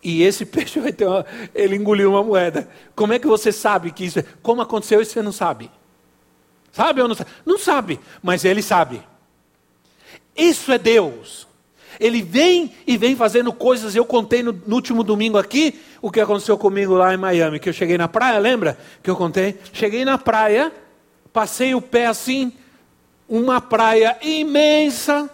E 0.00 0.22
esse 0.22 0.46
peixe 0.46 0.78
vai 0.78 0.92
ter 0.92 1.06
uma, 1.06 1.26
ele 1.52 1.74
engoliu 1.74 2.12
uma 2.12 2.22
moeda. 2.22 2.68
Como 2.94 3.12
é 3.12 3.18
que 3.18 3.26
você 3.26 3.50
sabe 3.50 3.90
que 3.90 4.04
isso? 4.04 4.22
Como 4.40 4.62
aconteceu 4.62 5.00
isso 5.00 5.14
você 5.14 5.20
não 5.20 5.32
sabe? 5.32 5.68
Sabe 6.72 7.02
ou 7.02 7.08
não 7.08 7.14
sabe? 7.14 7.30
Não 7.44 7.58
sabe, 7.58 8.00
mas 8.22 8.44
ele 8.44 8.62
sabe. 8.62 9.02
Isso 10.34 10.72
é 10.72 10.78
Deus. 10.78 11.46
Ele 12.00 12.22
vem 12.22 12.72
e 12.86 12.96
vem 12.96 13.14
fazendo 13.14 13.52
coisas. 13.52 13.94
Eu 13.94 14.04
contei 14.04 14.42
no, 14.42 14.52
no, 14.66 14.74
último 14.74 15.04
domingo 15.04 15.36
aqui 15.36 15.78
o 16.00 16.10
que 16.10 16.20
aconteceu 16.20 16.56
comigo 16.56 16.94
lá 16.94 17.12
em 17.12 17.18
Miami, 17.18 17.60
que 17.60 17.68
eu 17.68 17.72
cheguei 17.72 17.98
na 17.98 18.08
praia, 18.08 18.38
lembra 18.38 18.78
que 19.02 19.10
eu 19.10 19.14
contei? 19.14 19.58
Cheguei 19.72 20.04
na 20.04 20.18
praia, 20.18 20.72
passei 21.32 21.74
o 21.74 21.82
pé 21.82 22.06
assim, 22.06 22.52
uma 23.28 23.60
praia 23.60 24.16
imensa, 24.22 25.30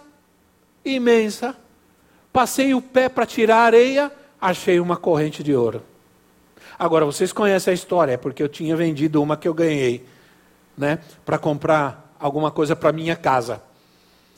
imensa. 0.83 1.55
Passei 2.31 2.73
o 2.73 2.81
pé 2.81 3.09
para 3.09 3.25
tirar 3.25 3.57
areia, 3.57 4.11
achei 4.39 4.79
uma 4.79 4.95
corrente 4.95 5.41
de 5.41 5.55
ouro. 5.55 5.81
Agora 6.77 7.03
vocês 7.03 7.33
conhecem 7.33 7.71
a 7.71 7.73
história, 7.73 8.13
é 8.13 8.17
porque 8.17 8.43
eu 8.43 8.49
tinha 8.49 8.75
vendido 8.75 9.21
uma 9.21 9.35
que 9.35 9.47
eu 9.47 9.53
ganhei 9.53 10.05
né, 10.79 10.99
para 11.25 11.37
comprar 11.37 12.15
alguma 12.17 12.49
coisa 12.49 12.75
para 12.75 12.93
minha 12.93 13.15
casa. 13.15 13.61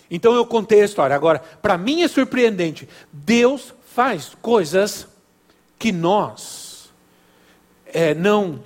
Então 0.10 0.34
eu 0.34 0.46
contei 0.46 0.82
a 0.82 0.86
história. 0.86 1.16
Agora, 1.16 1.40
para 1.62 1.78
mim 1.78 2.02
é 2.02 2.08
surpreendente. 2.08 2.90
Deus 3.14 3.74
faz 3.94 4.36
coisas 4.42 5.08
que 5.78 5.92
nós 5.92 6.90
é, 7.86 8.14
não 8.14 8.60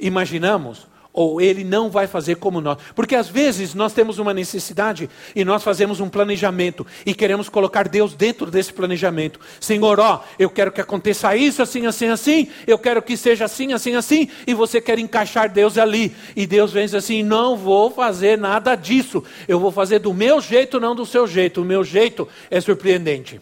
imaginamos 0.00 0.86
ou 1.18 1.40
ele 1.40 1.64
não 1.64 1.90
vai 1.90 2.06
fazer 2.06 2.36
como 2.36 2.60
nós. 2.60 2.78
Porque 2.94 3.16
às 3.16 3.28
vezes 3.28 3.74
nós 3.74 3.92
temos 3.92 4.20
uma 4.20 4.32
necessidade 4.32 5.10
e 5.34 5.44
nós 5.44 5.64
fazemos 5.64 5.98
um 5.98 6.08
planejamento 6.08 6.86
e 7.04 7.12
queremos 7.12 7.48
colocar 7.48 7.88
Deus 7.88 8.14
dentro 8.14 8.48
desse 8.48 8.72
planejamento. 8.72 9.40
Senhor, 9.58 9.98
ó, 9.98 10.22
eu 10.38 10.48
quero 10.48 10.70
que 10.70 10.80
aconteça 10.80 11.34
isso, 11.34 11.60
assim, 11.60 11.86
assim, 11.86 12.06
assim, 12.06 12.46
eu 12.68 12.78
quero 12.78 13.02
que 13.02 13.16
seja 13.16 13.46
assim, 13.46 13.72
assim, 13.72 13.96
assim, 13.96 14.28
e 14.46 14.54
você 14.54 14.80
quer 14.80 14.96
encaixar 15.00 15.50
Deus 15.50 15.76
ali. 15.76 16.14
E 16.36 16.46
Deus 16.46 16.72
vem 16.72 16.84
assim: 16.84 17.24
não 17.24 17.56
vou 17.56 17.90
fazer 17.90 18.38
nada 18.38 18.76
disso, 18.76 19.24
eu 19.48 19.58
vou 19.58 19.72
fazer 19.72 19.98
do 19.98 20.14
meu 20.14 20.40
jeito, 20.40 20.78
não 20.78 20.94
do 20.94 21.04
seu 21.04 21.26
jeito. 21.26 21.62
O 21.62 21.64
meu 21.64 21.82
jeito 21.82 22.28
é 22.48 22.60
surpreendente. 22.60 23.40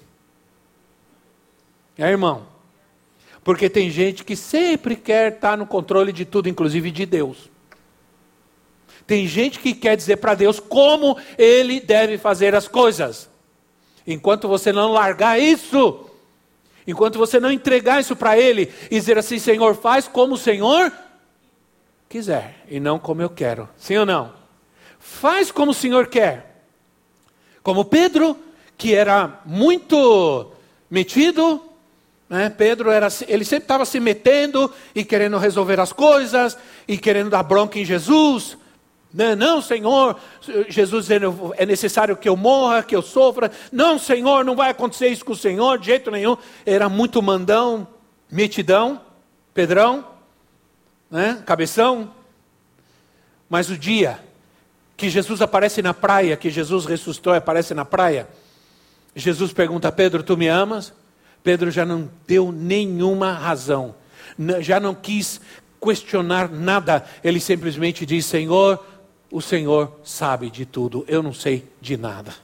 É, 1.99 2.09
irmão? 2.09 2.47
Porque 3.45 3.69
tem 3.69 3.91
gente 3.91 4.25
que 4.25 4.35
sempre 4.35 4.97
quer 4.97 5.35
estar 5.35 5.59
no 5.59 5.67
controle 5.67 6.11
de 6.11 6.25
tudo, 6.25 6.49
inclusive 6.49 6.91
de 6.91 7.05
Deus. 7.05 7.55
Tem 9.07 9.27
gente 9.27 9.61
que 9.61 9.73
quer 9.73 9.97
dizer 9.97 10.17
para 10.17 10.35
Deus 10.35 10.59
como 10.59 11.17
ele 11.39 11.81
deve 11.81 12.19
fazer 12.19 12.55
as 12.55 12.67
coisas. 12.67 13.29
Enquanto 14.07 14.49
você 14.49 14.73
não 14.73 14.93
largar 14.93 15.41
isso, 15.41 16.09
enquanto 16.87 17.19
você 17.19 17.39
não 17.39 17.51
entregar 17.51 18.01
isso 18.01 18.17
para 18.17 18.39
ele 18.39 18.73
e 18.91 18.99
dizer 18.99 19.17
assim: 19.19 19.39
Senhor, 19.39 19.75
faz 19.77 20.09
como 20.09 20.35
o 20.35 20.39
Senhor 20.39 20.93
quiser 22.09 22.65
e 22.69 22.81
não 22.81 22.99
como 22.99 23.23
eu 23.23 23.31
quero. 23.31 23.69
Sim 23.77 23.99
ou 23.99 24.07
não? 24.07 24.33
Faz 24.99 25.53
como 25.53 25.71
o 25.71 25.75
Senhor 25.75 26.09
quer. 26.09 26.65
Como 27.63 27.85
Pedro, 27.85 28.37
que 28.77 28.95
era 28.95 29.41
muito 29.45 30.53
metido, 30.91 31.63
né? 32.29 32.51
Pedro 32.51 32.91
era, 32.91 33.09
ele 33.29 33.45
sempre 33.45 33.65
estava 33.65 33.85
se 33.85 34.01
metendo 34.01 34.73
e 34.95 35.05
querendo 35.05 35.39
resolver 35.39 35.79
as 35.79 35.93
coisas 35.93 36.59
e 36.89 36.99
querendo 36.99 37.31
dar 37.31 37.43
bronca 37.45 37.79
em 37.79 37.85
Jesus. 37.85 38.57
Não, 39.17 39.35
não, 39.35 39.63
Senhor, 39.63 40.15
Jesus 40.69 41.07
dizendo, 41.07 41.55
é 41.57 41.65
necessário 41.65 42.19
que 42.19 42.29
eu 42.29 42.37
morra, 42.37 42.83
que 42.83 42.95
eu 42.95 43.01
sofra. 43.01 43.51
Não, 43.73 43.99
Senhor, 43.99 44.45
não 44.45 44.55
vai 44.55 44.69
acontecer 44.69 45.09
isso 45.09 45.25
com 45.25 45.33
o 45.33 45.37
Senhor, 45.37 45.79
de 45.79 45.87
jeito 45.87 46.11
nenhum. 46.11 46.37
Era 46.67 46.87
muito 46.87 47.23
mandão, 47.23 47.89
metidão, 48.31 49.01
pedrão, 49.55 50.07
né? 51.11 51.43
cabeção. 51.47 52.13
Mas 53.49 53.71
o 53.71 53.79
dia 53.79 54.21
que 54.99 55.09
Jesus 55.09 55.41
aparece 55.41 55.81
na 55.81 55.95
praia, 55.95 56.37
que 56.37 56.51
Jesus 56.51 56.85
ressuscitou 56.85 57.33
e 57.33 57.39
aparece 57.39 57.73
na 57.73 57.87
praia, 57.87 58.29
Jesus 59.15 59.51
pergunta 59.51 59.89
a 59.89 59.93
Pedro: 59.93 60.23
Tu 60.23 60.37
me 60.37 60.47
amas? 60.47 60.93
Pedro 61.43 61.71
já 61.71 61.87
não 61.87 62.11
deu 62.27 62.53
nenhuma 62.53 63.33
razão, 63.33 63.95
já 64.61 64.79
não 64.79 64.95
quis 64.95 65.41
questionar 65.83 66.51
nada, 66.51 67.05
ele 67.23 67.41
simplesmente 67.41 68.05
diz: 68.05 68.27
Senhor, 68.27 68.85
o 69.31 69.41
Senhor 69.41 70.01
sabe 70.05 70.51
de 70.51 70.65
tudo, 70.65 71.05
eu 71.09 71.23
não 71.23 71.33
sei 71.33 71.69
de 71.81 71.97
nada. 71.97 72.35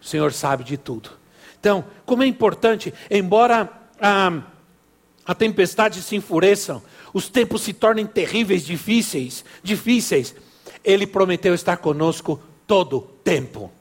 O 0.00 0.04
Senhor 0.04 0.32
sabe 0.32 0.64
de 0.64 0.76
tudo. 0.76 1.10
Então, 1.58 1.84
como 2.04 2.22
é 2.22 2.26
importante, 2.26 2.92
embora 3.10 3.70
a, 4.00 4.42
a 5.24 5.34
tempestade 5.34 6.02
se 6.02 6.14
enfureçam, 6.14 6.82
os 7.12 7.28
tempos 7.28 7.62
se 7.62 7.72
tornem 7.72 8.06
terríveis, 8.06 8.66
difíceis, 8.66 9.44
difíceis, 9.62 10.34
Ele 10.84 11.06
prometeu 11.06 11.54
estar 11.54 11.78
conosco 11.78 12.42
todo 12.66 13.00
tempo. 13.22 13.72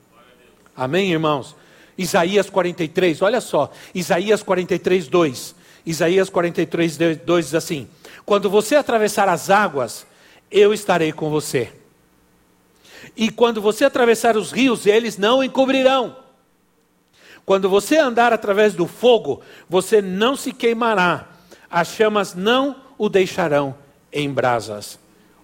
Amém, 0.76 1.12
irmãos? 1.12 1.56
Isaías 1.98 2.50
43, 2.50 3.22
olha 3.22 3.42
só, 3.42 3.72
Isaías 3.94 4.42
43, 4.42 5.08
2. 5.08 5.56
Isaías 5.86 6.30
43, 6.30 6.98
2 7.26 7.46
diz 7.46 7.56
assim: 7.56 7.88
Quando 8.26 8.50
você 8.50 8.76
atravessar 8.76 9.28
as 9.28 9.50
águas, 9.50 10.06
eu 10.54 10.72
estarei 10.72 11.12
com 11.12 11.32
você. 11.32 11.74
E 13.18 13.30
quando 13.30 13.60
você 13.60 13.84
atravessar 13.84 14.38
os 14.38 14.52
rios, 14.52 14.86
eles 14.86 15.18
não 15.18 15.44
encobrirão. 15.44 16.16
Quando 17.44 17.68
você 17.68 17.98
andar 17.98 18.32
através 18.32 18.74
do 18.74 18.88
fogo, 18.88 19.42
você 19.68 20.02
não 20.02 20.36
se 20.36 20.54
queimará, 20.54 21.28
as 21.70 21.90
chamas 21.90 22.36
não 22.36 22.76
o 22.98 23.10
deixarão 23.10 23.76
em 24.12 24.32
brasas. 24.32 25.00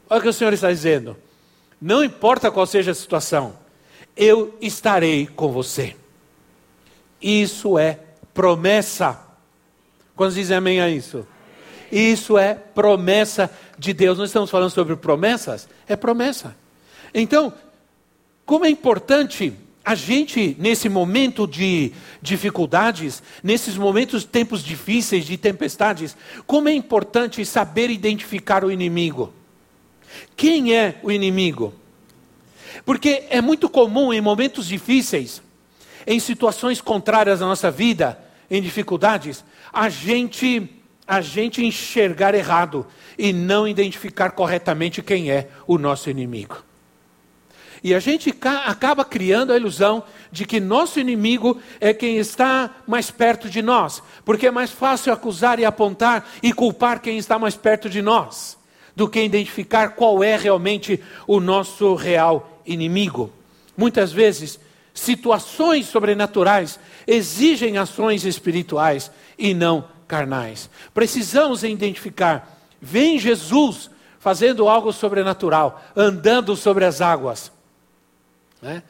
Olha 0.09 0.19
o 0.19 0.21
que 0.21 0.29
o 0.29 0.33
Senhor 0.33 0.53
está 0.53 0.69
dizendo. 0.69 1.17
Não 1.81 2.03
importa 2.03 2.51
qual 2.51 2.65
seja 2.65 2.91
a 2.91 2.95
situação, 2.95 3.57
eu 4.15 4.55
estarei 4.61 5.25
com 5.27 5.51
você. 5.51 5.95
Isso 7.21 7.77
é 7.77 7.99
promessa. 8.33 9.19
Quando 10.15 10.33
dizem 10.33 10.55
amém 10.55 10.79
a 10.79 10.89
isso? 10.89 11.27
Isso 11.91 12.37
é 12.37 12.53
promessa 12.53 13.49
de 13.79 13.93
Deus. 13.93 14.17
Nós 14.17 14.29
estamos 14.29 14.49
falando 14.49 14.69
sobre 14.69 14.95
promessas? 14.95 15.67
É 15.87 15.95
promessa. 15.95 16.55
Então, 17.13 17.51
como 18.45 18.65
é 18.65 18.69
importante 18.69 19.53
a 19.83 19.95
gente, 19.95 20.55
nesse 20.59 20.87
momento 20.87 21.47
de 21.47 21.91
dificuldades, 22.21 23.23
nesses 23.41 23.75
momentos, 23.75 24.23
tempos 24.23 24.63
difíceis, 24.63 25.25
de 25.25 25.37
tempestades, 25.37 26.15
como 26.45 26.69
é 26.69 26.73
importante 26.73 27.43
saber 27.43 27.89
identificar 27.89 28.63
o 28.63 28.71
inimigo. 28.71 29.33
Quem 30.35 30.75
é 30.75 30.99
o 31.01 31.11
inimigo? 31.11 31.73
Porque 32.85 33.23
é 33.29 33.41
muito 33.41 33.67
comum 33.67 34.13
em 34.13 34.21
momentos 34.21 34.67
difíceis, 34.67 35.41
em 36.05 36.19
situações 36.19 36.81
contrárias 36.81 37.41
à 37.41 37.45
nossa 37.45 37.71
vida, 37.71 38.19
em 38.49 38.61
dificuldades, 38.61 39.43
a 39.71 39.89
gente 39.89 40.69
a 41.09 41.21
gente 41.21 41.65
enxergar 41.65 42.35
errado 42.35 42.85
e 43.17 43.33
não 43.33 43.67
identificar 43.67 44.29
corretamente 44.29 45.01
quem 45.01 45.31
é 45.31 45.49
o 45.65 45.79
nosso 45.79 46.07
inimigo. 46.07 46.63
E 47.83 47.95
a 47.95 47.99
gente 47.99 48.31
acaba 48.67 49.03
criando 49.03 49.51
a 49.51 49.57
ilusão 49.57 50.03
de 50.31 50.45
que 50.45 50.59
nosso 50.59 50.99
inimigo 50.99 51.59
é 51.79 51.95
quem 51.95 52.17
está 52.17 52.69
mais 52.85 53.09
perto 53.09 53.49
de 53.49 53.59
nós, 53.59 54.03
porque 54.23 54.45
é 54.45 54.51
mais 54.51 54.69
fácil 54.69 55.11
acusar 55.11 55.59
e 55.59 55.65
apontar 55.65 56.29
e 56.43 56.53
culpar 56.53 57.01
quem 57.01 57.17
está 57.17 57.39
mais 57.39 57.55
perto 57.55 57.89
de 57.89 58.03
nós, 58.03 58.55
do 58.95 59.09
que 59.09 59.19
identificar 59.19 59.95
qual 59.95 60.23
é 60.23 60.37
realmente 60.37 61.01
o 61.25 61.39
nosso 61.39 61.95
real 61.95 62.61
inimigo. 62.67 63.33
Muitas 63.75 64.11
vezes, 64.11 64.59
situações 64.93 65.87
sobrenaturais 65.87 66.79
exigem 67.07 67.79
ações 67.79 68.25
espirituais 68.25 69.09
e 69.39 69.55
não 69.55 69.85
carnais. 70.09 70.69
Precisamos 70.93 71.63
identificar, 71.63 72.59
vem 72.81 73.19
Jesus 73.19 73.89
fazendo 74.19 74.67
algo 74.67 74.91
sobrenatural, 74.91 75.81
andando 75.95 76.55
sobre 76.57 76.83
as 76.83 76.99
águas. 76.99 77.51
Né? 78.61 78.83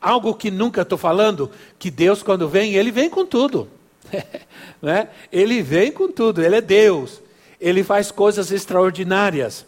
Algo 0.00 0.34
que 0.34 0.50
nunca 0.50 0.82
estou 0.82 0.98
falando, 0.98 1.50
que 1.78 1.90
Deus, 1.90 2.22
quando 2.22 2.48
vem, 2.48 2.74
Ele 2.74 2.92
vem 2.92 3.10
com 3.10 3.26
tudo. 3.26 3.68
né? 4.80 5.08
Ele 5.32 5.62
vem 5.62 5.90
com 5.90 6.12
tudo, 6.12 6.42
Ele 6.44 6.56
é 6.56 6.60
Deus. 6.60 7.20
Ele 7.58 7.82
faz 7.82 8.12
coisas 8.12 8.52
extraordinárias. 8.52 9.66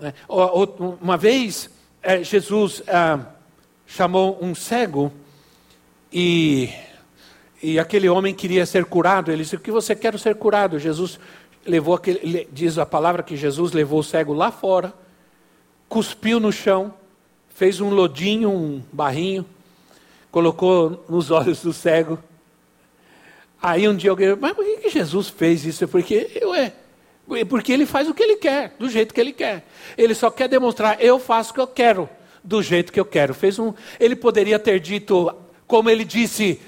É, 0.00 0.14
uma 1.00 1.16
vez, 1.16 1.68
é, 2.00 2.22
Jesus 2.22 2.82
ah, 2.86 3.18
chamou 3.84 4.38
um 4.40 4.54
cego 4.54 5.12
e, 6.12 6.70
e 7.62 7.78
aquele 7.78 8.08
homem 8.08 8.34
queria 8.34 8.64
ser 8.64 8.84
curado. 8.84 9.30
Ele 9.30 9.42
disse: 9.42 9.56
O 9.56 9.60
que 9.60 9.70
você 9.70 9.94
quer 9.94 10.18
ser 10.18 10.36
curado? 10.36 10.78
Jesus 10.78 11.18
levou 11.66 11.94
aquele, 11.94 12.48
diz 12.52 12.78
a 12.78 12.86
palavra 12.86 13.22
que 13.22 13.36
Jesus 13.36 13.72
levou 13.72 14.00
o 14.00 14.04
cego 14.04 14.32
lá 14.32 14.50
fora, 14.50 14.92
cuspiu 15.88 16.40
no 16.40 16.52
chão, 16.52 16.94
fez 17.54 17.80
um 17.80 17.90
lodinho, 17.90 18.50
um 18.50 18.82
barrinho, 18.92 19.44
colocou 20.30 21.04
nos 21.08 21.30
olhos 21.32 21.62
do 21.62 21.72
cego. 21.72 22.18
Aí 23.60 23.88
um 23.88 23.96
dia 23.96 24.10
alguém, 24.10 24.36
mas 24.36 24.52
por 24.52 24.64
que 24.64 24.88
Jesus 24.88 25.28
fez 25.28 25.64
isso? 25.64 25.86
Porque, 25.88 26.40
ué, 26.44 26.72
porque 27.44 27.72
ele 27.72 27.84
faz 27.84 28.08
o 28.08 28.14
que 28.14 28.22
ele 28.22 28.36
quer, 28.36 28.74
do 28.78 28.88
jeito 28.88 29.12
que 29.12 29.20
ele 29.20 29.32
quer. 29.32 29.66
Ele 29.96 30.14
só 30.14 30.30
quer 30.30 30.48
demonstrar, 30.48 31.02
eu 31.02 31.18
faço 31.18 31.50
o 31.50 31.54
que 31.54 31.60
eu 31.60 31.66
quero, 31.66 32.08
do 32.42 32.62
jeito 32.62 32.92
que 32.92 33.00
eu 33.00 33.04
quero. 33.04 33.34
Fez 33.34 33.58
um, 33.58 33.74
ele 33.98 34.14
poderia 34.14 34.60
ter 34.60 34.78
dito, 34.78 35.34
como 35.66 35.90
ele 35.90 36.04
disse, 36.04 36.60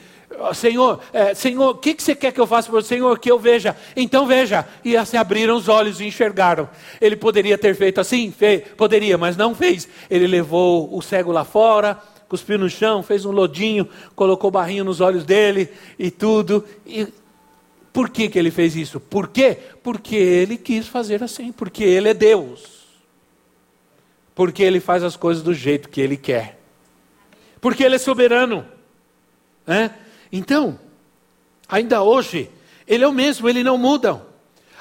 Senhor, 0.55 1.01
é, 1.12 1.35
Senhor, 1.35 1.71
o 1.71 1.75
que, 1.75 1.95
que 1.95 2.03
você 2.03 2.14
quer 2.14 2.33
que 2.33 2.40
eu 2.40 2.47
faça 2.47 2.71
para 2.71 2.79
o 2.79 2.83
Senhor? 2.83 3.19
Que 3.19 3.31
eu 3.31 3.38
veja. 3.38 3.77
Então 3.97 4.27
veja. 4.27 4.66
E 4.85 5.05
se 5.05 5.16
abriram 5.16 5.57
os 5.57 5.69
olhos 5.69 6.01
e 6.01 6.07
enxergaram. 6.07 6.69
Ele 7.01 7.16
poderia 7.16 7.59
ter 7.59 7.75
feito 7.75 8.01
assim? 8.01 8.31
Fe 8.31 8.61
poderia, 8.77 9.19
mas 9.19 9.37
não 9.37 9.55
fez. 9.55 9.88
Ele 10.09 10.27
levou 10.27 10.97
o 10.97 11.03
cego 11.03 11.33
lá 11.33 11.45
fora, 11.45 12.01
cuspiu 12.29 12.59
no 12.59 12.71
chão, 12.71 13.03
fez 13.03 13.25
um 13.25 13.33
lodinho, 13.33 13.88
colocou 14.14 14.51
barrinho 14.51 14.85
nos 14.85 15.01
olhos 15.01 15.25
dele 15.25 15.69
e 15.99 16.11
tudo. 16.11 16.64
E 16.87 17.09
por 17.93 18.09
que, 18.09 18.29
que 18.29 18.38
ele 18.38 18.53
fez 18.53 18.77
isso? 18.77 19.01
Por 19.01 19.29
quê? 19.29 19.59
Porque 19.83 20.14
ele 20.14 20.57
quis 20.57 20.87
fazer 20.87 21.23
assim, 21.25 21.51
porque 21.51 21.83
ele 21.83 22.09
é 22.09 22.14
Deus. 22.14 22.81
Porque 24.35 24.62
ele 24.62 24.79
faz 24.79 25.03
as 25.03 25.16
coisas 25.16 25.43
do 25.43 25.53
jeito 25.53 25.88
que 25.88 26.01
ele 26.01 26.16
quer. 26.16 26.59
Porque 27.61 27.83
ele 27.83 27.97
é 27.97 27.99
soberano. 27.99 28.64
Né? 29.66 29.93
Então, 30.33 30.79
ainda 31.69 32.03
hoje, 32.03 32.51
ele 32.87 33.05
é 33.05 33.09
o 33.09 33.12
mesmo, 33.12 33.49
ele 33.49 33.62
não 33.62 33.77
muda. 33.77 34.23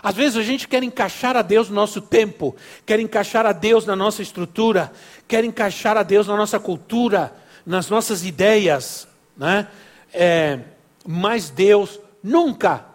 Às 0.01 0.15
vezes 0.15 0.37
a 0.37 0.43
gente 0.43 0.67
quer 0.67 0.81
encaixar 0.81 1.35
a 1.35 1.41
Deus 1.41 1.69
no 1.69 1.75
nosso 1.75 2.01
tempo, 2.01 2.55
quer 2.85 2.99
encaixar 2.99 3.45
a 3.45 3.51
Deus 3.51 3.85
na 3.85 3.95
nossa 3.95 4.21
estrutura, 4.21 4.91
quer 5.27 5.43
encaixar 5.43 5.97
a 5.97 6.03
Deus 6.03 6.27
na 6.27 6.37
nossa 6.37 6.59
cultura, 6.59 7.33
nas 7.65 7.89
nossas 7.89 8.23
ideias, 8.23 9.07
né? 9.35 9.67
É, 10.13 10.59
mas 11.05 11.49
Deus 11.49 11.99
nunca 12.23 12.85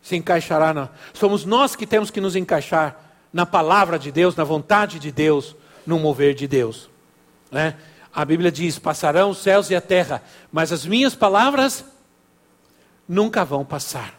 se 0.00 0.16
encaixará. 0.16 0.72
Na... 0.72 0.88
Somos 1.12 1.44
nós 1.44 1.76
que 1.76 1.86
temos 1.86 2.10
que 2.10 2.20
nos 2.20 2.36
encaixar 2.36 2.96
na 3.32 3.44
palavra 3.44 3.98
de 3.98 4.10
Deus, 4.10 4.34
na 4.36 4.44
vontade 4.44 4.98
de 4.98 5.12
Deus, 5.12 5.54
no 5.86 5.98
mover 5.98 6.34
de 6.34 6.46
Deus. 6.46 6.88
Né? 7.50 7.74
A 8.14 8.24
Bíblia 8.24 8.50
diz: 8.50 8.78
passarão 8.78 9.30
os 9.30 9.38
céus 9.38 9.70
e 9.70 9.76
a 9.76 9.80
terra, 9.80 10.22
mas 10.52 10.72
as 10.72 10.86
minhas 10.86 11.14
palavras 11.14 11.84
nunca 13.08 13.44
vão 13.44 13.64
passar. 13.64 14.18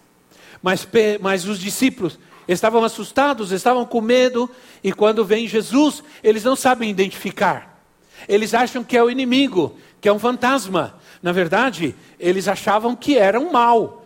Mas, 0.61 0.87
mas 1.21 1.45
os 1.45 1.59
discípulos 1.59 2.19
estavam 2.47 2.83
assustados, 2.83 3.51
estavam 3.51 3.85
com 3.85 4.01
medo, 4.01 4.49
e 4.83 4.91
quando 4.91 5.23
vem 5.23 5.47
Jesus, 5.47 6.03
eles 6.23 6.43
não 6.43 6.55
sabem 6.55 6.89
identificar. 6.89 7.79
Eles 8.27 8.53
acham 8.53 8.83
que 8.83 8.97
é 8.97 9.03
o 9.03 9.09
inimigo, 9.09 9.77
que 10.01 10.09
é 10.09 10.13
um 10.13 10.19
fantasma. 10.19 10.95
Na 11.21 11.31
verdade, 11.31 11.95
eles 12.19 12.47
achavam 12.47 12.95
que 12.95 13.17
era 13.17 13.39
um 13.39 13.51
mal, 13.51 14.03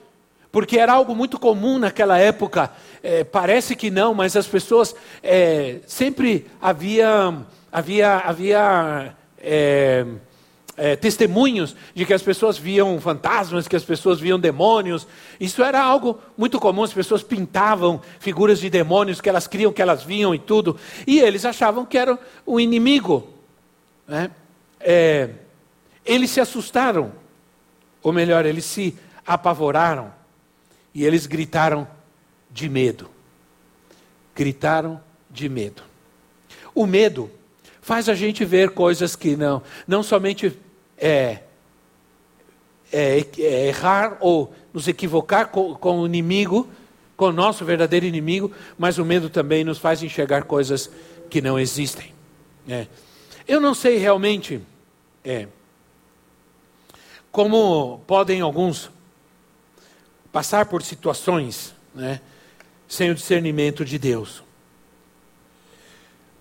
porque 0.51 0.77
era 0.77 0.93
algo 0.93 1.15
muito 1.15 1.39
comum 1.39 1.79
naquela 1.79 2.17
época. 2.17 2.71
É, 3.01 3.23
parece 3.23 3.75
que 3.75 3.89
não, 3.89 4.13
mas 4.13 4.35
as 4.35 4.45
pessoas 4.45 4.95
é, 5.23 5.79
sempre 5.87 6.45
havia, 6.61 7.35
havia, 7.71 8.17
havia 8.17 9.15
é, 9.43 10.05
é, 10.75 10.95
testemunhos 10.95 11.75
de 11.93 12.05
que 12.05 12.13
as 12.13 12.23
pessoas 12.23 12.57
viam 12.57 12.99
fantasmas, 12.99 13.67
que 13.67 13.75
as 13.75 13.83
pessoas 13.83 14.19
viam 14.19 14.39
demônios. 14.39 15.05
Isso 15.39 15.61
era 15.61 15.81
algo 15.81 16.19
muito 16.37 16.59
comum, 16.59 16.83
as 16.83 16.93
pessoas 16.93 17.21
pintavam 17.21 18.01
figuras 18.19 18.59
de 18.59 18.69
demônios 18.69 19.21
que 19.21 19.29
elas 19.29 19.45
criam 19.45 19.73
que 19.73 19.81
elas 19.81 20.03
viam 20.03 20.33
e 20.33 20.39
tudo. 20.39 20.77
E 21.05 21.19
eles 21.19 21.45
achavam 21.45 21.85
que 21.85 21.97
era 21.97 22.17
o 22.45 22.59
inimigo. 22.59 23.27
Né? 24.07 24.31
É, 24.79 25.29
eles 26.05 26.31
se 26.31 26.41
assustaram, 26.41 27.11
ou 28.01 28.11
melhor, 28.11 28.45
eles 28.45 28.65
se 28.65 28.97
apavoraram 29.25 30.11
e 30.93 31.05
eles 31.05 31.25
gritaram 31.25 31.87
de 32.49 32.67
medo. 32.69 33.09
Gritaram 34.35 34.99
de 35.29 35.47
medo. 35.47 35.83
O 36.73 36.85
medo 36.85 37.29
faz 37.83 38.07
a 38.07 38.15
gente 38.15 38.43
ver 38.45 38.69
coisas 38.69 39.15
que 39.15 39.35
não, 39.35 39.61
não 39.85 40.01
somente 40.01 40.57
é, 40.97 41.39
é, 42.91 43.25
é 43.37 43.67
errar 43.67 44.17
ou 44.21 44.53
nos 44.73 44.87
equivocar 44.87 45.49
com, 45.49 45.75
com 45.75 45.99
o 45.99 46.05
inimigo, 46.05 46.69
com 47.17 47.25
o 47.25 47.31
nosso 47.31 47.65
verdadeiro 47.65 48.05
inimigo, 48.05 48.51
mas 48.77 48.97
o 48.97 49.05
medo 49.05 49.29
também 49.29 49.63
nos 49.63 49.77
faz 49.77 50.01
enxergar 50.01 50.43
coisas 50.43 50.89
que 51.29 51.41
não 51.41 51.59
existem. 51.59 52.13
É. 52.67 52.87
Eu 53.47 53.59
não 53.59 53.73
sei 53.73 53.97
realmente 53.97 54.61
é, 55.23 55.47
como 57.31 57.99
podem 58.07 58.39
alguns 58.39 58.89
passar 60.31 60.67
por 60.67 60.81
situações 60.81 61.73
né, 61.93 62.21
sem 62.87 63.11
o 63.11 63.15
discernimento 63.15 63.83
de 63.83 63.97
Deus. 63.97 64.42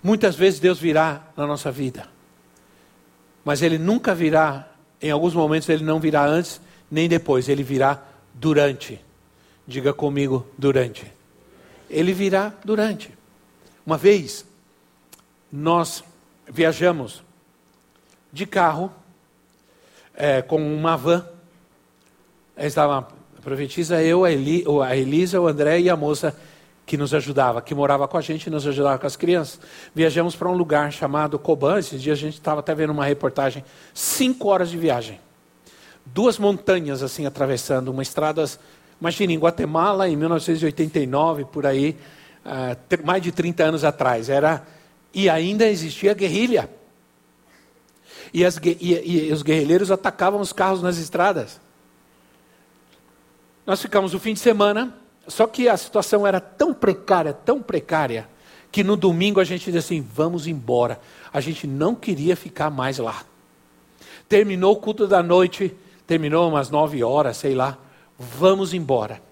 Muitas 0.03 0.35
vezes 0.35 0.59
Deus 0.59 0.79
virá 0.79 1.23
na 1.37 1.47
nossa 1.47 1.71
vida, 1.71 2.09
mas 3.45 3.62
Ele 3.62 3.79
nunca 3.79 4.15
virá, 4.15 4.69
em 5.01 5.11
alguns 5.11 5.35
momentos 5.35 5.69
Ele 5.69 5.85
não 5.85 6.01
virá 6.01 6.27
antes 6.27 6.61
nem 6.91 7.09
depois, 7.09 7.49
Ele 7.49 7.62
virá 7.62 8.03
durante. 8.35 9.01
Diga 9.67 9.93
comigo, 9.93 10.47
durante. 10.59 11.11
Ele 11.88 12.12
virá 12.12 12.53
durante. 12.65 13.11
Uma 13.87 13.97
vez, 13.97 14.45
nós 15.51 16.03
viajamos 16.49 17.23
de 18.33 18.47
carro 18.47 18.93
é, 20.15 20.43
com 20.43 20.57
uma 20.57 20.97
van. 20.97 21.27
Estava 22.57 22.99
a 22.99 23.41
profetisa, 23.41 24.03
eu, 24.03 24.25
a, 24.25 24.33
Eli, 24.33 24.65
a 24.85 24.97
Elisa, 24.97 25.41
o 25.41 25.47
André 25.47 25.81
e 25.81 25.91
a 25.91 25.97
moça 25.97 26.37
que 26.85 26.97
nos 26.97 27.14
ajudava, 27.14 27.62
que 27.62 27.75
morava 27.75 28.09
com 28.09 28.18
a 28.18 28.21
gente 28.21 28.47
e 28.47 28.51
nos 28.51 28.66
ajudava 28.66 28.99
com 28.99 29.07
as 29.07 29.16
crianças. 29.16 29.61
Viajamos 29.95 30.35
para 30.35 30.49
um 30.49 30.55
lugar 30.55 30.92
chamado 30.92 31.38
Coban. 31.38 31.79
Esses 31.79 32.03
dias 32.03 32.18
a 32.18 32.21
gente 32.21 32.35
estava 32.35 32.61
até 32.61 32.75
vendo 32.75 32.90
uma 32.90 33.05
reportagem. 33.05 33.64
Cinco 33.95 34.49
horas 34.49 34.71
de 34.71 34.77
viagem. 34.77 35.21
Duas 36.05 36.38
montanhas 36.38 37.03
assim 37.03 37.25
atravessando, 37.25 37.88
uma 37.88 38.03
estrada. 38.03 38.45
Imagina, 39.01 39.33
em 39.33 39.38
Guatemala, 39.38 40.09
em 40.09 40.16
1989, 40.16 41.45
por 41.47 41.66
aí, 41.66 41.97
uh, 42.45 43.07
mais 43.07 43.23
de 43.23 43.31
30 43.31 43.62
anos 43.62 43.85
atrás. 43.85 44.29
Era, 44.29 44.66
e 45.14 45.31
ainda 45.31 45.66
existia 45.66 46.12
guerrilha. 46.14 46.68
E, 48.35 48.45
as, 48.45 48.57
e, 48.57 49.29
e 49.29 49.33
os 49.33 49.42
guerrilheiros 49.42 49.90
atacavam 49.90 50.40
os 50.40 50.53
carros 50.53 50.83
nas 50.83 50.99
estradas. 50.99 51.61
Nós 53.64 53.81
ficamos 53.81 54.14
o 54.14 54.18
fim 54.18 54.35
de 54.35 54.40
semana 54.40 55.02
só 55.27 55.47
que 55.47 55.69
a 55.69 55.77
situação 55.77 56.27
era 56.27 56.41
tão 56.41 56.75
precária, 56.75 57.33
tão 57.33 57.63
precária, 57.63 58.29
que 58.71 58.83
no 58.83 58.97
domingo 58.97 59.41
a 59.41 59.45
gente 59.45 59.67
disse 59.67 59.79
assim: 59.79 60.01
vamos 60.01 60.47
embora. 60.47 61.01
A 61.33 61.41
gente 61.41 61.67
não 61.67 61.95
queria 61.95 62.37
ficar 62.37 62.71
mais 62.71 62.99
lá. 62.99 63.25
Terminou 64.29 64.73
o 64.73 64.77
culto 64.77 65.07
da 65.07 65.23
noite, 65.23 65.75
terminou 66.07 66.49
umas 66.49 66.71
nove 66.71 67.03
horas, 67.05 67.37
sei 67.37 67.55
lá. 67.55 67.79
Vamos 68.19 68.73
embora. 68.73 69.23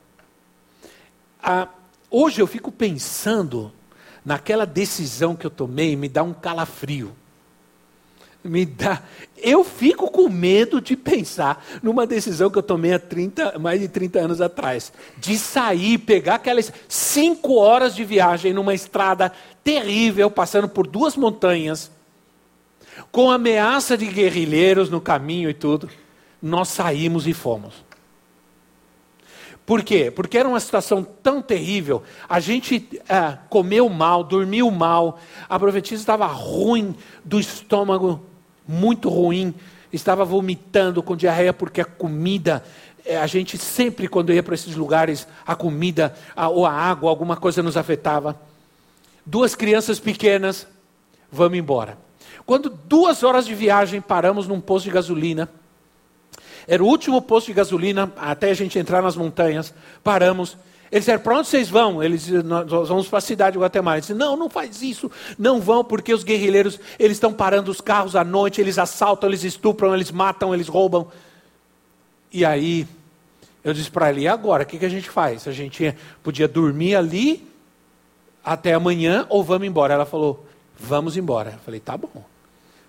Ah, 1.42 1.68
hoje 2.11 2.40
eu 2.40 2.46
fico 2.46 2.70
pensando 2.70 3.72
naquela 4.24 4.66
decisão 4.66 5.35
que 5.35 5.46
eu 5.46 5.50
tomei, 5.50 5.96
me 5.96 6.09
dá 6.09 6.22
um 6.22 6.35
calafrio 6.35 7.14
me 8.42 8.64
dá. 8.64 9.03
Eu 9.37 9.64
fico 9.64 10.11
com 10.11 10.29
medo 10.29 10.81
de 10.81 10.96
pensar 10.96 11.64
numa 11.83 12.07
decisão 12.07 12.50
que 12.50 12.59
eu 12.59 12.62
tomei 12.62 12.92
há 12.92 12.98
30, 12.98 13.59
mais 13.59 13.81
de 13.81 13.88
30 13.88 14.18
anos 14.18 14.40
atrás. 14.40 14.92
De 15.18 15.38
sair, 15.38 15.98
pegar 15.98 16.37
aquelas 16.37 16.72
cinco 16.88 17.55
horas 17.57 17.94
de 17.94 18.05
viagem 18.05 18.53
numa 18.53 18.74
estrada 18.74 19.33
terrível, 19.62 20.31
passando 20.31 20.68
por 20.68 20.87
duas 20.87 21.16
montanhas, 21.16 21.90
com 23.11 23.31
ameaça 23.31 23.96
de 23.96 24.07
guerrilheiros 24.07 24.90
no 24.90 25.00
caminho 25.00 25.48
e 25.50 25.55
tudo. 25.55 25.88
Nós 26.42 26.68
saímos 26.68 27.26
e 27.26 27.35
fomos. 27.35 27.90
Por 29.70 29.85
quê? 29.85 30.11
Porque 30.11 30.37
era 30.37 30.48
uma 30.48 30.59
situação 30.59 31.05
tão 31.05 31.40
terrível. 31.40 32.03
A 32.29 32.40
gente 32.40 33.00
é, 33.09 33.38
comeu 33.48 33.88
mal, 33.88 34.24
dormiu 34.24 34.68
mal. 34.70 35.20
A 35.48 35.59
profetisa 35.61 36.03
estava 36.03 36.26
ruim 36.26 36.94
do 37.24 37.38
estômago 37.38 38.20
muito 38.70 39.09
ruim, 39.09 39.52
estava 39.92 40.24
vomitando 40.24 41.02
com 41.02 41.16
diarreia 41.16 41.52
porque 41.52 41.80
a 41.80 41.85
comida, 41.85 42.62
eh, 43.04 43.16
a 43.16 43.26
gente 43.26 43.59
sempre 43.59 44.06
quando 44.06 44.33
ia 44.33 44.42
para 44.42 44.54
esses 44.54 44.76
lugares, 44.76 45.26
a 45.44 45.56
comida 45.56 46.14
a, 46.37 46.48
ou 46.48 46.64
a 46.64 46.72
água, 46.72 47.11
alguma 47.11 47.37
coisa 47.37 47.62
nos 47.62 47.76
afetava. 47.76 48.40
Duas 49.26 49.56
crianças 49.56 49.98
pequenas, 49.98 50.68
vamos 51.33 51.59
embora. 51.59 51.98
Quando 52.46 52.70
duas 52.70 53.24
horas 53.24 53.44
de 53.44 53.54
viagem 53.54 54.00
paramos 54.00 54.46
num 54.46 54.61
posto 54.61 54.85
de 54.85 54.92
gasolina, 54.92 55.48
era 56.66 56.83
o 56.83 56.87
último 56.87 57.20
posto 57.20 57.48
de 57.48 57.54
gasolina 57.54 58.12
até 58.16 58.50
a 58.50 58.54
gente 58.54 58.78
entrar 58.78 59.02
nas 59.02 59.16
montanhas, 59.16 59.74
paramos. 60.04 60.56
Eles 60.90 61.05
disseram, 61.05 61.22
para 61.22 61.38
onde 61.38 61.46
vocês 61.46 61.68
vão? 61.68 62.03
Eles 62.03 62.29
nós 62.42 62.88
vamos 62.88 63.07
para 63.07 63.18
a 63.18 63.22
cidade 63.22 63.53
de 63.53 63.62
Guatemala. 63.62 63.98
Eles 63.98 64.07
disseram, 64.07 64.31
não, 64.31 64.37
não 64.37 64.50
faz 64.50 64.83
isso, 64.83 65.11
não 65.38 65.61
vão, 65.61 65.85
porque 65.85 66.12
os 66.12 66.24
guerrilheiros, 66.24 66.81
eles 66.98 67.16
estão 67.16 67.33
parando 67.33 67.70
os 67.70 67.81
carros 67.81 68.16
à 68.16 68.24
noite, 68.24 68.61
eles 68.61 68.76
assaltam, 68.76 69.29
eles 69.29 69.44
estupram, 69.44 69.94
eles 69.94 70.11
matam, 70.11 70.53
eles 70.53 70.66
roubam. 70.66 71.07
E 72.33 72.44
aí, 72.44 72.88
eu 73.62 73.72
disse 73.72 73.90
para 73.90 74.11
ele, 74.11 74.22
e 74.22 74.29
agora, 74.29 74.64
o 74.64 74.66
que, 74.66 74.79
que 74.79 74.85
a 74.85 74.90
gente 74.90 75.09
faz? 75.09 75.46
A 75.46 75.53
gente 75.53 75.94
podia 76.24 76.48
dormir 76.48 76.96
ali 76.96 77.46
até 78.44 78.74
amanhã 78.74 79.26
ou 79.29 79.44
vamos 79.44 79.68
embora? 79.68 79.94
Ela 79.94 80.07
falou, 80.07 80.44
vamos 80.76 81.16
embora. 81.16 81.53
Eu 81.53 81.59
falei, 81.61 81.79
tá 81.79 81.96
bom, 81.96 82.24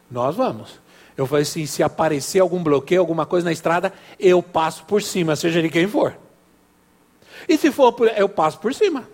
nós 0.09 0.35
vamos. 0.35 0.79
Eu 1.15 1.27
falei 1.27 1.43
assim, 1.43 1.67
se 1.67 1.83
aparecer 1.83 2.39
algum 2.39 2.63
bloqueio, 2.63 2.99
alguma 2.99 3.27
coisa 3.27 3.45
na 3.45 3.51
estrada, 3.51 3.93
eu 4.19 4.41
passo 4.41 4.85
por 4.85 5.03
cima, 5.03 5.35
seja 5.35 5.61
de 5.61 5.69
quem 5.69 5.87
for. 5.87 6.17
E 7.47 7.57
se 7.57 7.71
for, 7.71 7.95
eu 8.15 8.29
passo 8.29 8.59
por 8.59 8.73
cima. 8.73 9.07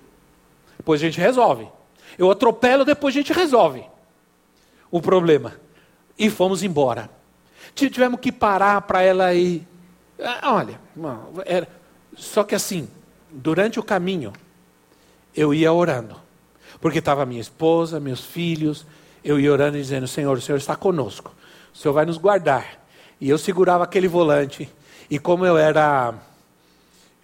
Depois 0.78 1.02
a 1.02 1.06
gente 1.06 1.20
resolve. 1.20 1.68
Eu 2.18 2.32
atropelo, 2.32 2.86
depois 2.86 3.14
a 3.16 3.20
gente 3.20 3.34
resolve 3.34 3.84
o 4.90 5.02
problema. 5.02 5.56
E 6.18 6.30
fomos 6.30 6.64
embora. 6.64 7.10
Tivemos 7.76 8.20
que 8.20 8.32
parar 8.32 8.82
para 8.82 9.02
ela 9.02 9.34
ir. 9.34 9.68
Ah, 10.20 10.54
olha, 10.54 10.80
era... 11.46 11.68
só 12.16 12.44
que 12.44 12.56
assim, 12.56 12.90
durante 13.30 13.80
o 13.80 13.84
caminho, 13.84 14.34
eu 15.36 15.54
ia 15.54 15.72
orando. 15.72 16.16
Porque 16.82 17.00
estava 17.00 17.26
minha 17.26 17.42
esposa, 17.42 18.00
meus 18.00 18.22
filhos, 18.22 18.86
eu 19.24 19.40
ia 19.40 19.52
orando 19.52 19.78
e 19.78 19.82
dizendo: 19.82 20.08
Senhor, 20.08 20.38
o 20.38 20.42
Senhor 20.42 20.58
está 20.58 20.76
conosco, 20.76 21.34
o 21.74 21.78
Senhor 21.78 21.94
vai 21.94 22.06
nos 22.06 22.18
guardar. 22.18 22.86
E 23.20 23.30
eu 23.30 23.38
segurava 23.38 23.84
aquele 23.84 24.08
volante, 24.08 24.70
e 25.10 25.18
como 25.18 25.46
eu 25.46 25.58
era 25.58 26.14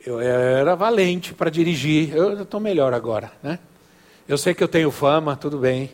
eu 0.05 0.19
era 0.19 0.75
valente 0.75 1.33
para 1.33 1.49
dirigir. 1.49 2.13
Eu 2.13 2.41
estou 2.41 2.59
melhor 2.59 2.93
agora, 2.93 3.31
né? 3.41 3.59
Eu 4.27 4.37
sei 4.37 4.53
que 4.53 4.63
eu 4.63 4.67
tenho 4.67 4.91
fama, 4.91 5.35
tudo 5.35 5.57
bem, 5.57 5.91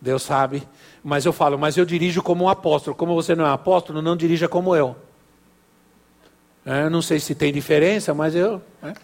Deus 0.00 0.22
sabe. 0.22 0.62
Mas 1.02 1.24
eu 1.24 1.32
falo, 1.32 1.58
mas 1.58 1.76
eu 1.76 1.84
dirijo 1.84 2.22
como 2.22 2.44
um 2.44 2.48
apóstolo. 2.48 2.96
Como 2.96 3.14
você 3.14 3.34
não 3.34 3.46
é 3.46 3.50
apóstolo, 3.50 4.02
não 4.02 4.16
dirija 4.16 4.48
como 4.48 4.74
eu. 4.74 4.96
É, 6.64 6.84
eu 6.84 6.90
não 6.90 7.00
sei 7.00 7.18
se 7.20 7.34
tem 7.34 7.52
diferença, 7.52 8.12
mas 8.12 8.34
eu. 8.34 8.60
Né? 8.82 8.94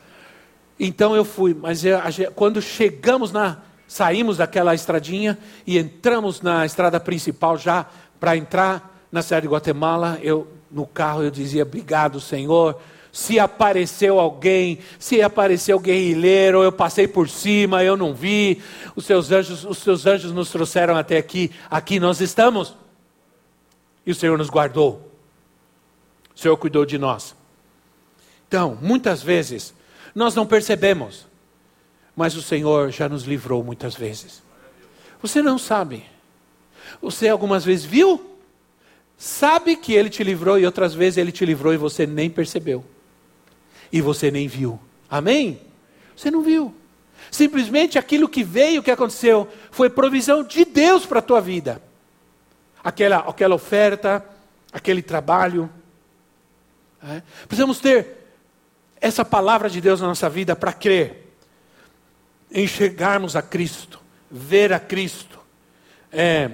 Então 0.78 1.14
eu 1.14 1.24
fui. 1.24 1.54
Mas 1.54 1.84
eu, 1.84 1.98
quando 2.34 2.60
chegamos 2.60 3.32
na. 3.32 3.58
Saímos 3.86 4.38
daquela 4.38 4.74
estradinha 4.74 5.38
e 5.66 5.76
entramos 5.76 6.40
na 6.40 6.64
estrada 6.64 6.98
principal 6.98 7.58
já 7.58 7.84
para 8.18 8.34
entrar 8.38 9.04
na 9.12 9.20
cidade 9.20 9.46
de 9.46 9.52
Guatemala. 9.52 10.18
Eu, 10.22 10.48
no 10.70 10.86
carro, 10.86 11.22
eu 11.22 11.30
dizia: 11.30 11.62
Obrigado, 11.62 12.18
Senhor 12.18 12.80
se 13.12 13.38
apareceu 13.38 14.18
alguém, 14.18 14.78
se 14.98 15.20
apareceu 15.20 15.78
guerrilheiro, 15.78 16.62
eu 16.62 16.72
passei 16.72 17.06
por 17.06 17.28
cima, 17.28 17.84
eu 17.84 17.94
não 17.94 18.14
vi, 18.14 18.62
os 18.96 19.04
seus 19.04 19.30
anjos, 19.30 19.66
os 19.66 19.76
seus 19.78 20.06
anjos 20.06 20.32
nos 20.32 20.50
trouxeram 20.50 20.96
até 20.96 21.18
aqui, 21.18 21.52
aqui 21.70 22.00
nós 22.00 22.22
estamos. 22.22 22.74
E 24.06 24.10
o 24.10 24.14
Senhor 24.14 24.38
nos 24.38 24.48
guardou. 24.48 25.12
O 26.34 26.40
Senhor 26.40 26.56
cuidou 26.56 26.86
de 26.86 26.96
nós. 26.96 27.36
Então, 28.48 28.78
muitas 28.80 29.22
vezes, 29.22 29.74
nós 30.14 30.34
não 30.34 30.46
percebemos, 30.46 31.26
mas 32.16 32.34
o 32.34 32.42
Senhor 32.42 32.90
já 32.90 33.10
nos 33.10 33.24
livrou 33.24 33.62
muitas 33.62 33.94
vezes. 33.94 34.42
Você 35.20 35.42
não 35.42 35.58
sabe. 35.58 36.06
Você 37.00 37.28
algumas 37.28 37.62
vezes 37.62 37.84
viu, 37.84 38.38
sabe 39.18 39.76
que 39.76 39.92
Ele 39.92 40.08
te 40.08 40.24
livrou 40.24 40.58
e 40.58 40.64
outras 40.64 40.94
vezes 40.94 41.18
Ele 41.18 41.30
te 41.30 41.44
livrou 41.44 41.74
e 41.74 41.76
você 41.76 42.06
nem 42.06 42.30
percebeu 42.30 42.82
e 43.92 44.00
você 44.00 44.30
nem 44.30 44.48
viu. 44.48 44.80
Amém? 45.10 45.60
Você 46.16 46.30
não 46.30 46.42
viu. 46.42 46.74
Simplesmente 47.30 47.98
aquilo 47.98 48.28
que 48.28 48.42
veio, 48.42 48.82
que 48.82 48.90
aconteceu, 48.90 49.48
foi 49.70 49.90
provisão 49.90 50.42
de 50.42 50.64
Deus 50.64 51.04
para 51.04 51.18
a 51.18 51.22
tua 51.22 51.40
vida. 51.40 51.82
Aquela, 52.82 53.18
aquela 53.18 53.54
oferta, 53.54 54.24
aquele 54.72 55.02
trabalho. 55.02 55.70
É? 57.02 57.22
Precisamos 57.46 57.78
ter 57.78 58.22
essa 59.00 59.24
palavra 59.24 59.68
de 59.68 59.80
Deus 59.80 60.00
na 60.00 60.06
nossa 60.06 60.28
vida 60.28 60.56
para 60.56 60.72
crer, 60.72 61.34
enxergarmos 62.50 63.36
a 63.36 63.42
Cristo, 63.42 64.00
ver 64.30 64.72
a 64.72 64.80
Cristo. 64.80 65.38
É, 66.10 66.50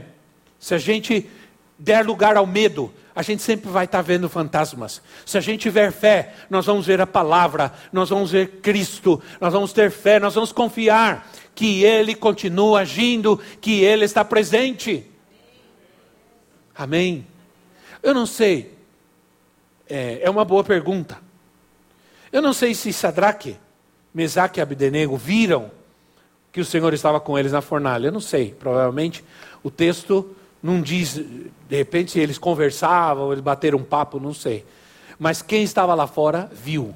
se 0.58 0.74
a 0.74 0.78
gente 0.78 1.28
der 1.78 2.04
lugar 2.04 2.36
ao 2.36 2.46
medo, 2.46 2.92
a 3.18 3.22
gente 3.22 3.42
sempre 3.42 3.68
vai 3.68 3.84
estar 3.84 4.00
vendo 4.00 4.28
fantasmas. 4.28 5.02
Se 5.26 5.36
a 5.36 5.40
gente 5.40 5.62
tiver 5.62 5.90
fé, 5.90 6.34
nós 6.48 6.66
vamos 6.66 6.86
ver 6.86 7.00
a 7.00 7.06
palavra, 7.06 7.72
nós 7.92 8.10
vamos 8.10 8.30
ver 8.30 8.60
Cristo, 8.62 9.20
nós 9.40 9.52
vamos 9.52 9.72
ter 9.72 9.90
fé, 9.90 10.20
nós 10.20 10.36
vamos 10.36 10.52
confiar 10.52 11.28
que 11.52 11.82
Ele 11.82 12.14
continua 12.14 12.82
agindo, 12.82 13.36
que 13.60 13.82
Ele 13.82 14.04
está 14.04 14.24
presente. 14.24 15.04
Amém? 16.76 17.26
Eu 18.04 18.14
não 18.14 18.24
sei, 18.24 18.72
é, 19.88 20.20
é 20.22 20.30
uma 20.30 20.44
boa 20.44 20.62
pergunta. 20.62 21.18
Eu 22.30 22.40
não 22.40 22.52
sei 22.52 22.72
se 22.72 22.92
Sadraque, 22.92 23.56
Mesaque 24.14 24.60
e 24.60 24.62
Abdenego 24.62 25.16
viram 25.16 25.72
que 26.52 26.60
o 26.60 26.64
Senhor 26.64 26.94
estava 26.94 27.18
com 27.18 27.36
eles 27.36 27.50
na 27.50 27.60
fornalha. 27.60 28.06
Eu 28.06 28.12
não 28.12 28.20
sei, 28.20 28.54
provavelmente 28.56 29.24
o 29.64 29.72
texto 29.72 30.36
não 30.62 30.80
diz, 30.80 31.14
de 31.14 31.76
repente, 31.76 32.18
eles 32.18 32.38
conversavam, 32.38 33.32
eles 33.32 33.42
bateram 33.42 33.78
um 33.78 33.84
papo, 33.84 34.18
não 34.18 34.34
sei. 34.34 34.64
Mas 35.18 35.42
quem 35.42 35.62
estava 35.62 35.94
lá 35.94 36.06
fora 36.06 36.50
viu 36.52 36.94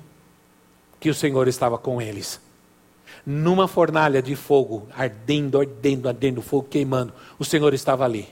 que 0.98 1.10
o 1.10 1.14
Senhor 1.14 1.48
estava 1.48 1.78
com 1.78 2.00
eles. 2.00 2.40
Numa 3.24 3.68
fornalha 3.68 4.22
de 4.22 4.34
fogo, 4.34 4.88
ardendo, 4.96 5.60
ardendo, 5.60 6.08
ardendo, 6.08 6.42
fogo 6.42 6.68
queimando, 6.68 7.12
o 7.38 7.44
Senhor 7.44 7.72
estava 7.74 8.04
ali. 8.04 8.28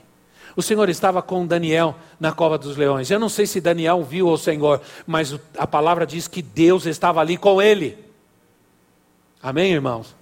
O 0.57 0.63
Senhor 0.63 0.89
estava 0.89 1.23
com 1.23 1.47
Daniel 1.47 1.95
na 2.19 2.33
cova 2.33 2.59
dos 2.59 2.77
leões. 2.77 3.11
Eu 3.11 3.21
não 3.21 3.29
sei 3.29 3.47
se 3.47 3.61
Daniel 3.61 4.03
viu 4.03 4.29
o 4.29 4.37
Senhor, 4.37 4.81
mas 5.07 5.39
a 5.57 5.67
palavra 5.67 6.07
diz 6.07 6.27
que 6.27 6.43
Deus 6.43 6.87
estava 6.87 7.21
ali 7.21 7.37
com 7.37 7.63
ele. 7.63 7.97
Amém, 9.43 9.73
irmãos? 9.73 10.15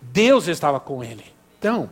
Deus 0.00 0.48
estava 0.48 0.80
com 0.80 1.04
ele. 1.04 1.24
Então, 1.58 1.88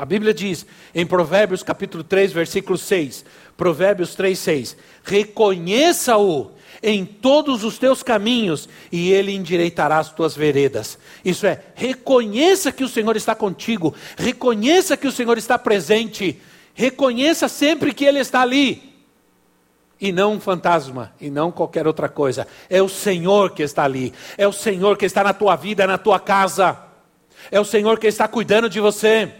a 0.00 0.04
Bíblia 0.06 0.32
diz 0.32 0.64
em 0.94 1.04
Provérbios 1.04 1.62
capítulo 1.62 2.02
3, 2.02 2.32
versículo 2.32 2.78
6, 2.78 3.22
Provérbios 3.54 4.14
3, 4.14 4.38
6, 4.38 4.76
reconheça-o 5.04 6.52
em 6.82 7.04
todos 7.04 7.64
os 7.64 7.76
teus 7.78 8.02
caminhos 8.02 8.66
e 8.90 9.12
ele 9.12 9.34
endireitará 9.34 9.98
as 9.98 10.10
tuas 10.10 10.34
veredas. 10.34 10.98
Isso 11.22 11.46
é, 11.46 11.62
reconheça 11.74 12.72
que 12.72 12.82
o 12.82 12.88
Senhor 12.88 13.14
está 13.14 13.34
contigo, 13.34 13.94
reconheça 14.16 14.96
que 14.96 15.06
o 15.06 15.12
Senhor 15.12 15.36
está 15.36 15.58
presente, 15.58 16.40
reconheça 16.72 17.46
sempre 17.46 17.92
que 17.92 18.06
ele 18.06 18.20
está 18.20 18.40
ali. 18.40 18.82
E 20.00 20.12
não 20.12 20.32
um 20.32 20.40
fantasma, 20.40 21.12
e 21.20 21.28
não 21.28 21.52
qualquer 21.52 21.86
outra 21.86 22.08
coisa. 22.08 22.46
É 22.70 22.80
o 22.80 22.88
Senhor 22.88 23.50
que 23.50 23.62
está 23.62 23.84
ali, 23.84 24.14
é 24.38 24.48
o 24.48 24.52
Senhor 24.52 24.96
que 24.96 25.04
está 25.04 25.22
na 25.22 25.34
tua 25.34 25.56
vida, 25.56 25.86
na 25.86 25.98
tua 25.98 26.18
casa, 26.18 26.78
é 27.50 27.60
o 27.60 27.66
Senhor 27.66 27.98
que 27.98 28.06
está 28.06 28.26
cuidando 28.26 28.70
de 28.70 28.80
você. 28.80 29.39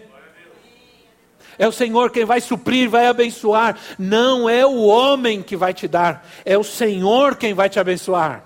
É 1.60 1.68
o 1.68 1.72
Senhor 1.72 2.10
quem 2.10 2.24
vai 2.24 2.40
suprir, 2.40 2.88
vai 2.88 3.06
abençoar. 3.06 3.78
Não 3.98 4.48
é 4.48 4.64
o 4.64 4.78
homem 4.78 5.42
que 5.42 5.58
vai 5.58 5.74
te 5.74 5.86
dar, 5.86 6.26
é 6.42 6.56
o 6.56 6.64
Senhor 6.64 7.36
quem 7.36 7.52
vai 7.52 7.68
te 7.68 7.78
abençoar. 7.78 8.42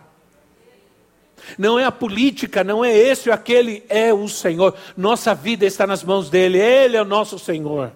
Não 1.57 1.79
é 1.79 1.85
a 1.85 1.93
política, 1.93 2.65
não 2.65 2.85
é 2.85 2.93
esse 2.93 3.29
ou 3.29 3.35
aquele, 3.35 3.85
é 3.89 4.13
o 4.13 4.27
Senhor. 4.27 4.75
Nossa 4.97 5.33
vida 5.33 5.65
está 5.65 5.87
nas 5.87 6.03
mãos 6.03 6.29
dele, 6.29 6.59
ele 6.59 6.97
é 6.97 7.03
o 7.03 7.05
nosso 7.05 7.39
Senhor. 7.39 7.93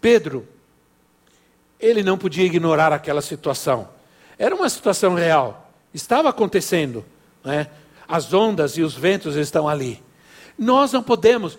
Pedro, 0.00 0.46
ele 1.80 2.04
não 2.04 2.16
podia 2.16 2.44
ignorar 2.44 2.92
aquela 2.92 3.20
situação. 3.20 3.88
Era 4.38 4.54
uma 4.54 4.68
situação 4.68 5.14
real, 5.14 5.72
estava 5.92 6.28
acontecendo. 6.28 7.04
Né? 7.42 7.66
As 8.06 8.32
ondas 8.32 8.76
e 8.76 8.82
os 8.82 8.94
ventos 8.94 9.34
estão 9.34 9.68
ali. 9.68 10.00
Nós 10.56 10.92
não 10.92 11.02
podemos, 11.02 11.56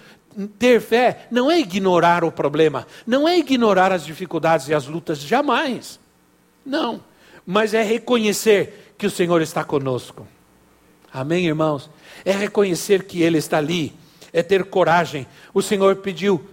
ter 0.58 0.80
fé 0.80 1.28
não 1.32 1.50
é 1.50 1.60
ignorar 1.60 2.24
o 2.24 2.32
problema, 2.32 2.86
não 3.06 3.28
é 3.28 3.38
ignorar 3.38 3.92
as 3.92 4.06
dificuldades 4.06 4.68
e 4.68 4.74
as 4.74 4.86
lutas, 4.86 5.20
jamais. 5.20 6.00
Não. 6.65 7.04
Mas 7.46 7.74
é 7.74 7.82
reconhecer 7.82 8.94
que 8.98 9.08
o 9.08 9.12
Senhor 9.12 9.42
está 9.42 9.63
conosco. 9.63 10.28
Amém, 11.12 11.48
irmãos? 11.48 11.89
É 12.24 12.32
reconhecer 12.32 13.04
que 13.04 13.22
Ele 13.22 13.38
está 13.38 13.58
ali, 13.58 13.94
é 14.32 14.44
ter 14.44 14.65
coragem. 14.65 15.26
O 15.54 15.62
Senhor 15.62 15.96
pediu 15.98 16.44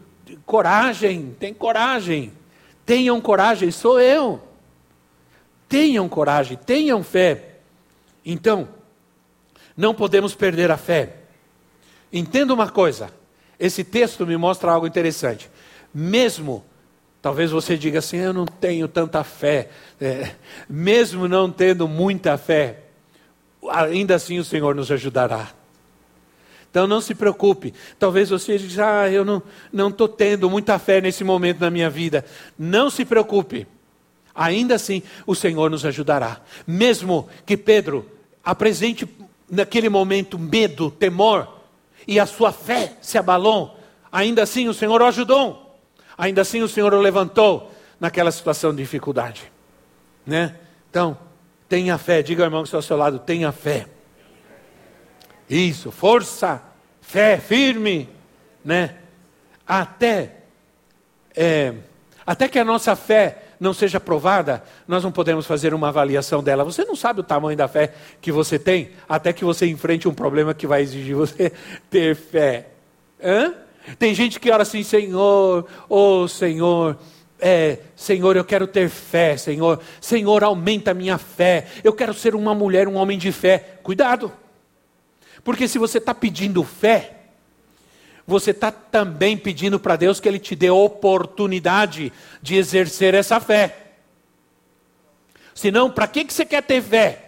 coragem, 0.46 1.34
tem 1.38 1.52
coragem. 1.52 2.32
Tenham 2.86 3.20
coragem, 3.20 3.70
sou 3.70 4.00
eu. 4.00 4.40
Tenham 5.68 6.08
coragem, 6.08 6.56
tenham 6.56 7.02
fé. 7.02 7.56
Então, 8.24 8.68
não 9.76 9.92
podemos 9.92 10.34
perder 10.34 10.70
a 10.70 10.76
fé. 10.76 11.16
Entenda 12.12 12.54
uma 12.54 12.70
coisa: 12.70 13.10
esse 13.58 13.82
texto 13.82 14.26
me 14.26 14.36
mostra 14.36 14.72
algo 14.72 14.86
interessante. 14.86 15.50
Mesmo, 15.92 16.64
talvez 17.22 17.50
você 17.50 17.76
diga 17.76 17.98
assim, 17.98 18.18
eu 18.18 18.32
não 18.32 18.46
tenho 18.46 18.86
tanta 18.86 19.24
fé, 19.24 19.70
é, 20.00 20.32
mesmo 20.68 21.26
não 21.26 21.50
tendo 21.50 21.88
muita 21.88 22.36
fé, 22.36 22.80
ainda 23.70 24.14
assim 24.14 24.38
o 24.38 24.44
Senhor 24.44 24.74
nos 24.74 24.90
ajudará. 24.90 25.50
Então 26.70 26.86
não 26.86 27.00
se 27.00 27.14
preocupe. 27.14 27.72
Talvez 27.98 28.28
você 28.28 28.58
diga, 28.58 29.00
ah, 29.00 29.10
eu 29.10 29.24
não 29.24 29.88
estou 29.88 30.06
tendo 30.06 30.50
muita 30.50 30.78
fé 30.78 31.00
nesse 31.00 31.24
momento 31.24 31.58
na 31.58 31.70
minha 31.70 31.88
vida. 31.88 32.22
Não 32.58 32.90
se 32.90 33.02
preocupe. 33.02 33.66
Ainda 34.34 34.74
assim 34.74 35.02
o 35.26 35.34
Senhor 35.34 35.70
nos 35.70 35.86
ajudará. 35.86 36.42
Mesmo 36.66 37.30
que 37.46 37.56
Pedro 37.56 38.04
apresente 38.44 39.08
naquele 39.50 39.88
momento 39.88 40.38
medo, 40.38 40.90
temor, 40.90 41.55
e 42.06 42.20
a 42.20 42.26
sua 42.26 42.52
fé 42.52 42.96
se 43.00 43.18
abalou, 43.18 43.78
ainda 44.10 44.42
assim 44.42 44.68
o 44.68 44.74
Senhor 44.74 45.00
o 45.00 45.06
ajudou. 45.06 45.66
Ainda 46.16 46.42
assim 46.42 46.62
o 46.62 46.68
Senhor 46.68 46.94
o 46.94 47.00
levantou 47.00 47.70
naquela 48.00 48.30
situação 48.30 48.70
de 48.70 48.78
dificuldade. 48.78 49.52
Né? 50.26 50.56
Então, 50.88 51.18
tenha 51.68 51.98
fé. 51.98 52.22
Diga 52.22 52.42
ao 52.42 52.46
irmão 52.46 52.62
que 52.62 52.68
está 52.68 52.78
ao 52.78 52.82
seu 52.82 52.96
lado, 52.96 53.18
tenha 53.18 53.52
fé. 53.52 53.86
Isso, 55.48 55.90
força, 55.90 56.62
fé 57.00 57.38
firme, 57.38 58.08
né? 58.64 58.96
Até, 59.66 60.36
é, 61.34 61.74
até 62.26 62.48
que 62.48 62.58
a 62.58 62.64
nossa 62.64 62.96
fé 62.96 63.42
não 63.58 63.72
seja 63.72 63.98
provada, 63.98 64.62
nós 64.86 65.02
não 65.02 65.12
podemos 65.12 65.46
fazer 65.46 65.74
uma 65.74 65.88
avaliação 65.88 66.42
dela. 66.42 66.64
Você 66.64 66.84
não 66.84 66.96
sabe 66.96 67.20
o 67.20 67.24
tamanho 67.24 67.56
da 67.56 67.68
fé 67.68 67.92
que 68.20 68.30
você 68.30 68.58
tem, 68.58 68.90
até 69.08 69.32
que 69.32 69.44
você 69.44 69.66
enfrente 69.66 70.08
um 70.08 70.14
problema 70.14 70.54
que 70.54 70.66
vai 70.66 70.82
exigir 70.82 71.14
você 71.14 71.52
ter 71.90 72.14
fé. 72.14 72.68
Hã? 73.22 73.54
Tem 73.98 74.14
gente 74.14 74.40
que 74.40 74.50
ora 74.50 74.62
assim, 74.62 74.82
Senhor, 74.82 75.66
oh 75.88 76.26
Senhor, 76.26 76.98
é, 77.38 77.78
Senhor, 77.94 78.36
eu 78.36 78.44
quero 78.44 78.66
ter 78.66 78.88
fé, 78.88 79.36
Senhor, 79.36 79.80
Senhor, 80.00 80.42
aumenta 80.42 80.90
a 80.90 80.94
minha 80.94 81.18
fé, 81.18 81.66
eu 81.84 81.92
quero 81.92 82.12
ser 82.12 82.34
uma 82.34 82.54
mulher, 82.54 82.88
um 82.88 82.96
homem 82.96 83.18
de 83.18 83.30
fé. 83.30 83.78
Cuidado! 83.82 84.32
Porque 85.44 85.68
se 85.68 85.78
você 85.78 85.98
está 85.98 86.12
pedindo 86.12 86.64
fé, 86.64 87.25
você 88.26 88.50
está 88.50 88.72
também 88.72 89.36
pedindo 89.36 89.78
para 89.78 89.96
Deus 89.96 90.18
que 90.18 90.28
Ele 90.28 90.38
te 90.38 90.56
dê 90.56 90.68
oportunidade 90.68 92.12
de 92.42 92.56
exercer 92.56 93.14
essa 93.14 93.38
fé. 93.38 93.92
Senão, 95.54 95.90
para 95.90 96.08
que, 96.08 96.24
que 96.24 96.34
você 96.34 96.44
quer 96.44 96.62
ter 96.62 96.82
fé? 96.82 97.22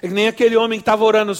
É 0.00 0.08
nem 0.08 0.26
aquele 0.26 0.56
homem 0.56 0.80
que 0.80 0.82
estava 0.82 1.04
orando 1.04 1.32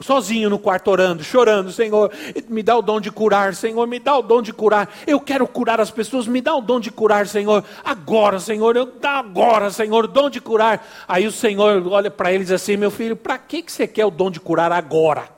sozinho 0.00 0.50
no 0.50 0.58
quarto, 0.58 0.90
orando, 0.90 1.22
chorando: 1.22 1.70
Senhor, 1.70 2.10
me 2.48 2.64
dá 2.64 2.76
o 2.76 2.82
dom 2.82 3.00
de 3.00 3.12
curar, 3.12 3.54
Senhor, 3.54 3.86
me 3.86 4.00
dá 4.00 4.16
o 4.16 4.22
dom 4.22 4.42
de 4.42 4.52
curar. 4.52 4.92
Eu 5.06 5.20
quero 5.20 5.46
curar 5.46 5.80
as 5.80 5.90
pessoas, 5.90 6.26
me 6.26 6.40
dá 6.40 6.54
o 6.54 6.60
dom 6.60 6.80
de 6.80 6.90
curar, 6.90 7.28
Senhor. 7.28 7.62
Agora, 7.84 8.40
Senhor, 8.40 8.76
eu 8.76 8.86
dá 8.86 9.18
agora, 9.18 9.70
Senhor, 9.70 10.04
o 10.04 10.08
dom 10.08 10.28
de 10.28 10.40
curar. 10.40 10.84
Aí 11.06 11.28
o 11.28 11.32
Senhor 11.32 11.86
olha 11.86 12.10
para 12.10 12.32
eles 12.32 12.50
assim: 12.50 12.76
Meu 12.76 12.90
filho, 12.90 13.14
para 13.14 13.38
que, 13.38 13.62
que 13.62 13.70
você 13.70 13.86
quer 13.86 14.06
o 14.06 14.10
dom 14.10 14.32
de 14.32 14.40
curar 14.40 14.72
agora? 14.72 15.37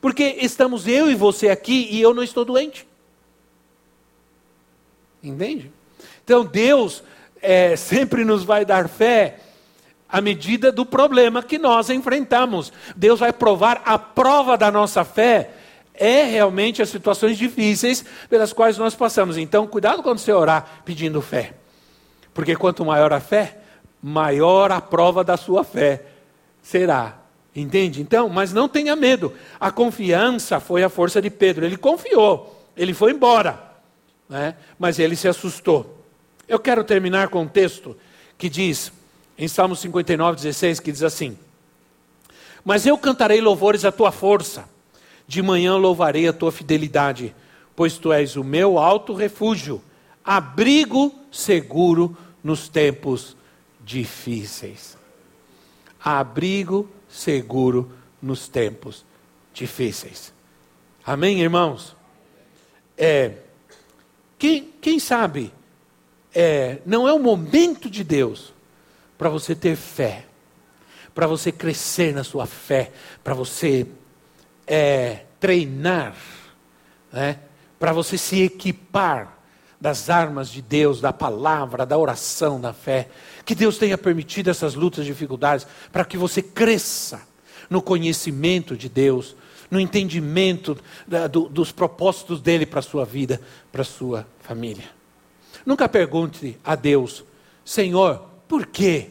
Porque 0.00 0.36
estamos 0.40 0.86
eu 0.86 1.10
e 1.10 1.14
você 1.14 1.48
aqui 1.48 1.88
e 1.90 2.00
eu 2.00 2.12
não 2.14 2.22
estou 2.22 2.44
doente. 2.44 2.86
Entende? 5.22 5.72
Então 6.22 6.44
Deus 6.44 7.02
é, 7.40 7.76
sempre 7.76 8.24
nos 8.24 8.44
vai 8.44 8.64
dar 8.64 8.88
fé 8.88 9.40
à 10.08 10.20
medida 10.20 10.70
do 10.70 10.84
problema 10.84 11.42
que 11.42 11.58
nós 11.58 11.90
enfrentamos. 11.90 12.72
Deus 12.94 13.20
vai 13.20 13.32
provar 13.32 13.82
a 13.84 13.98
prova 13.98 14.56
da 14.56 14.70
nossa 14.70 15.04
fé 15.04 15.50
é 15.94 16.24
realmente 16.24 16.82
as 16.82 16.88
situações 16.88 17.38
difíceis 17.38 18.04
pelas 18.28 18.52
quais 18.52 18.76
nós 18.76 18.94
passamos. 18.94 19.38
Então, 19.38 19.66
cuidado 19.66 20.02
quando 20.02 20.18
você 20.18 20.32
orar 20.32 20.82
pedindo 20.84 21.22
fé. 21.22 21.54
Porque 22.32 22.56
quanto 22.56 22.84
maior 22.84 23.12
a 23.12 23.20
fé, 23.20 23.58
maior 24.02 24.72
a 24.72 24.80
prova 24.80 25.22
da 25.22 25.36
sua 25.36 25.62
fé 25.62 26.04
será. 26.60 27.18
Entende? 27.54 28.02
Então, 28.02 28.28
mas 28.28 28.52
não 28.52 28.68
tenha 28.68 28.96
medo. 28.96 29.32
A 29.60 29.70
confiança 29.70 30.58
foi 30.58 30.82
a 30.82 30.88
força 30.88 31.22
de 31.22 31.30
Pedro. 31.30 31.64
Ele 31.64 31.76
confiou, 31.76 32.68
ele 32.76 32.92
foi 32.92 33.12
embora, 33.12 33.62
né? 34.28 34.56
mas 34.78 34.98
ele 34.98 35.14
se 35.14 35.28
assustou. 35.28 36.04
Eu 36.48 36.58
quero 36.58 36.82
terminar 36.82 37.28
com 37.28 37.42
um 37.42 37.48
texto 37.48 37.96
que 38.36 38.48
diz: 38.48 38.92
em 39.38 39.46
Salmo 39.46 39.76
59, 39.76 40.36
16, 40.36 40.80
que 40.80 40.90
diz 40.90 41.02
assim: 41.02 41.38
Mas 42.64 42.86
eu 42.86 42.98
cantarei 42.98 43.40
louvores 43.40 43.84
à 43.84 43.92
tua 43.92 44.10
força, 44.10 44.68
de 45.26 45.40
manhã 45.40 45.76
louvarei 45.76 46.26
a 46.26 46.32
tua 46.32 46.50
fidelidade, 46.50 47.34
pois 47.76 47.96
tu 47.98 48.12
és 48.12 48.34
o 48.36 48.42
meu 48.42 48.78
alto 48.78 49.14
refúgio, 49.14 49.80
abrigo 50.24 51.14
seguro 51.30 52.16
nos 52.42 52.68
tempos 52.68 53.36
difíceis. 53.84 54.98
Abrigo 56.02 56.88
seguro 57.14 57.92
nos 58.20 58.48
tempos 58.48 59.04
difíceis. 59.52 60.34
Amém, 61.06 61.40
irmãos? 61.40 61.96
É, 62.98 63.36
quem, 64.36 64.72
quem 64.80 64.98
sabe, 64.98 65.52
é, 66.34 66.78
não 66.84 67.06
é 67.06 67.12
o 67.12 67.20
momento 67.20 67.88
de 67.88 68.02
Deus 68.02 68.52
para 69.16 69.28
você 69.28 69.54
ter 69.54 69.76
fé, 69.76 70.26
para 71.14 71.28
você 71.28 71.52
crescer 71.52 72.12
na 72.12 72.24
sua 72.24 72.46
fé, 72.46 72.90
para 73.22 73.32
você 73.32 73.86
é, 74.66 75.24
treinar, 75.38 76.16
né? 77.12 77.38
para 77.78 77.92
você 77.92 78.18
se 78.18 78.42
equipar 78.42 79.33
das 79.84 80.08
armas 80.08 80.48
de 80.48 80.62
Deus, 80.62 80.98
da 80.98 81.12
palavra, 81.12 81.84
da 81.84 81.98
oração, 81.98 82.58
da 82.58 82.72
fé. 82.72 83.06
Que 83.44 83.54
Deus 83.54 83.76
tenha 83.76 83.98
permitido 83.98 84.48
essas 84.48 84.74
lutas 84.74 85.04
e 85.04 85.08
dificuldades 85.08 85.66
para 85.92 86.06
que 86.06 86.16
você 86.16 86.40
cresça 86.40 87.20
no 87.68 87.82
conhecimento 87.82 88.78
de 88.78 88.88
Deus, 88.88 89.36
no 89.70 89.78
entendimento 89.78 90.74
da, 91.06 91.26
do, 91.26 91.50
dos 91.50 91.70
propósitos 91.70 92.40
dele 92.40 92.64
para 92.64 92.78
a 92.78 92.82
sua 92.82 93.04
vida, 93.04 93.42
para 93.70 93.82
a 93.82 93.84
sua 93.84 94.26
família. 94.40 94.86
Nunca 95.66 95.86
pergunte 95.86 96.58
a 96.64 96.74
Deus, 96.74 97.22
Senhor, 97.62 98.24
por 98.48 98.64
quê? 98.64 99.10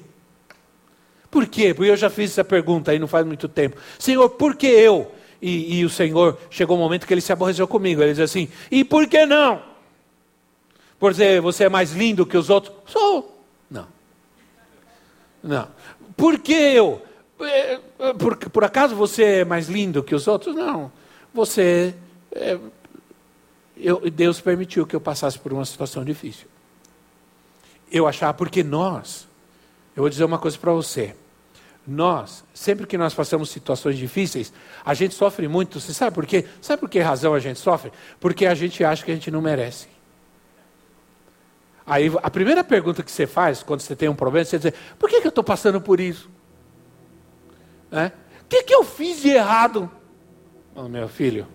Por 1.29 1.45
quê? 1.45 1.71
Porque 1.75 1.91
eu 1.91 1.97
já 1.97 2.09
fiz 2.09 2.31
essa 2.31 2.43
pergunta 2.43 2.89
aí 2.89 2.97
não 2.97 3.07
faz 3.07 3.27
muito 3.27 3.47
tempo. 3.47 3.77
Senhor, 3.99 4.27
por 4.27 4.55
que 4.55 4.65
eu? 4.65 5.11
E, 5.39 5.81
e 5.81 5.85
o 5.85 5.89
Senhor 5.89 6.39
chegou 6.49 6.75
um 6.75 6.79
momento 6.79 7.05
que 7.05 7.13
ele 7.13 7.21
se 7.21 7.31
aborreceu 7.31 7.67
comigo. 7.67 8.01
Ele 8.01 8.13
diz 8.13 8.21
assim: 8.21 8.49
E 8.71 8.83
por 8.83 9.05
que 9.05 9.23
não? 9.27 9.72
Por 11.03 11.11
dizer, 11.11 11.41
você 11.41 11.65
é 11.65 11.69
mais 11.69 11.91
lindo 11.91 12.25
que 12.25 12.37
os 12.37 12.49
outros? 12.49 12.73
Sou. 12.85 13.43
Não. 13.69 13.85
Não. 15.43 15.67
Por 16.15 16.39
que 16.39 16.53
eu? 16.53 17.01
É, 17.41 17.79
é, 17.99 18.13
por, 18.13 18.37
por 18.37 18.63
acaso 18.63 18.95
você 18.95 19.23
é 19.23 19.43
mais 19.43 19.67
lindo 19.67 20.01
que 20.01 20.15
os 20.15 20.29
outros? 20.29 20.55
Não. 20.55 20.89
Você. 21.33 21.93
É, 22.31 22.57
eu, 23.75 24.09
Deus 24.09 24.39
permitiu 24.39 24.87
que 24.87 24.95
eu 24.95 25.01
passasse 25.01 25.37
por 25.37 25.51
uma 25.51 25.65
situação 25.65 26.05
difícil. 26.05 26.47
Eu 27.91 28.07
achava, 28.07 28.33
porque 28.33 28.63
nós 28.63 29.27
eu 29.97 30.03
vou 30.03 30.09
dizer 30.09 30.23
uma 30.23 30.39
coisa 30.39 30.57
para 30.57 30.71
você. 30.71 31.13
Nós, 31.85 32.45
sempre 32.53 32.87
que 32.87 32.97
nós 32.97 33.13
passamos 33.13 33.49
situações 33.49 33.97
difíceis, 33.97 34.53
a 34.85 34.93
gente 34.93 35.15
sofre 35.15 35.49
muito. 35.49 35.81
Você 35.81 35.93
sabe 35.93 36.15
por 36.15 36.25
quê? 36.25 36.45
Sabe 36.61 36.79
por 36.79 36.89
que 36.89 37.01
razão 37.01 37.33
a 37.33 37.39
gente 37.39 37.59
sofre? 37.59 37.91
Porque 38.21 38.45
a 38.45 38.55
gente 38.55 38.85
acha 38.85 39.03
que 39.03 39.11
a 39.11 39.15
gente 39.15 39.29
não 39.29 39.41
merece. 39.41 39.91
Aí 41.85 42.11
a 42.21 42.29
primeira 42.29 42.63
pergunta 42.63 43.03
que 43.03 43.11
você 43.11 43.27
faz 43.27 43.61
quando 43.61 43.81
você 43.81 43.95
tem 43.95 44.07
um 44.07 44.15
problema, 44.15 44.45
você 44.45 44.57
diz: 44.57 44.73
por 44.97 45.09
que, 45.09 45.19
que 45.19 45.27
eu 45.27 45.29
estou 45.29 45.43
passando 45.43 45.81
por 45.81 45.99
isso? 45.99 46.29
É? 47.91 48.07
O 48.07 48.45
que, 48.49 48.63
que 48.63 48.73
eu 48.73 48.83
fiz 48.83 49.21
de 49.21 49.29
errado? 49.29 49.91
Oh, 50.75 50.87
meu 50.87 51.07
filho, 51.07 51.47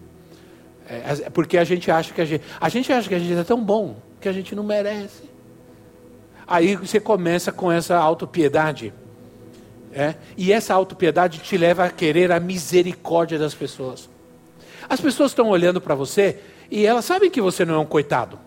é, 0.88 1.24
é 1.24 1.30
porque 1.30 1.58
a 1.58 1.64
gente 1.64 1.90
acha 1.90 2.12
que 2.12 2.20
a 2.20 2.24
gente, 2.24 2.44
a 2.60 2.68
gente 2.68 2.92
acha 2.92 3.08
que 3.08 3.14
a 3.14 3.18
gente 3.18 3.38
é 3.38 3.44
tão 3.44 3.62
bom 3.62 3.96
que 4.20 4.28
a 4.28 4.32
gente 4.32 4.54
não 4.54 4.62
merece. 4.62 5.28
Aí 6.46 6.76
você 6.76 6.98
começa 6.98 7.52
com 7.52 7.70
essa 7.70 7.96
autopiedade. 7.96 8.92
É? 9.92 10.14
E 10.36 10.52
essa 10.52 10.74
autopiedade 10.74 11.38
te 11.38 11.56
leva 11.56 11.84
a 11.84 11.90
querer 11.90 12.30
a 12.30 12.38
misericórdia 12.38 13.38
das 13.38 13.54
pessoas. 13.54 14.08
As 14.88 15.00
pessoas 15.00 15.30
estão 15.30 15.48
olhando 15.48 15.80
para 15.80 15.94
você 15.94 16.40
e 16.70 16.86
elas 16.86 17.04
sabem 17.04 17.30
que 17.30 17.40
você 17.40 17.64
não 17.64 17.74
é 17.74 17.78
um 17.78 17.86
coitado. 17.86 18.38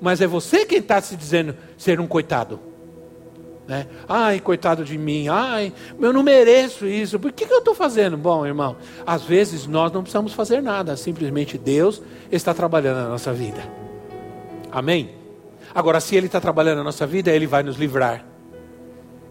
Mas 0.00 0.20
é 0.20 0.26
você 0.26 0.64
quem 0.64 0.78
está 0.78 1.00
se 1.00 1.16
dizendo 1.16 1.56
ser 1.76 2.00
um 2.00 2.06
coitado. 2.06 2.60
Né? 3.66 3.86
Ai, 4.08 4.38
coitado 4.38 4.84
de 4.84 4.96
mim. 4.96 5.28
Ai, 5.28 5.72
eu 6.00 6.12
não 6.12 6.22
mereço 6.22 6.86
isso. 6.86 7.18
Por 7.18 7.32
que, 7.32 7.46
que 7.46 7.52
eu 7.52 7.58
estou 7.58 7.74
fazendo? 7.74 8.16
Bom, 8.16 8.46
irmão, 8.46 8.76
às 9.04 9.22
vezes 9.22 9.66
nós 9.66 9.90
não 9.90 10.02
precisamos 10.02 10.32
fazer 10.32 10.60
nada. 10.62 10.96
Simplesmente 10.96 11.58
Deus 11.58 12.00
está 12.30 12.54
trabalhando 12.54 13.02
na 13.02 13.08
nossa 13.08 13.32
vida. 13.32 13.62
Amém? 14.70 15.10
Agora, 15.74 16.00
se 16.00 16.14
Ele 16.14 16.26
está 16.26 16.40
trabalhando 16.40 16.78
na 16.78 16.84
nossa 16.84 17.06
vida, 17.06 17.30
Ele 17.30 17.46
vai 17.46 17.62
nos 17.62 17.76
livrar. 17.76 18.24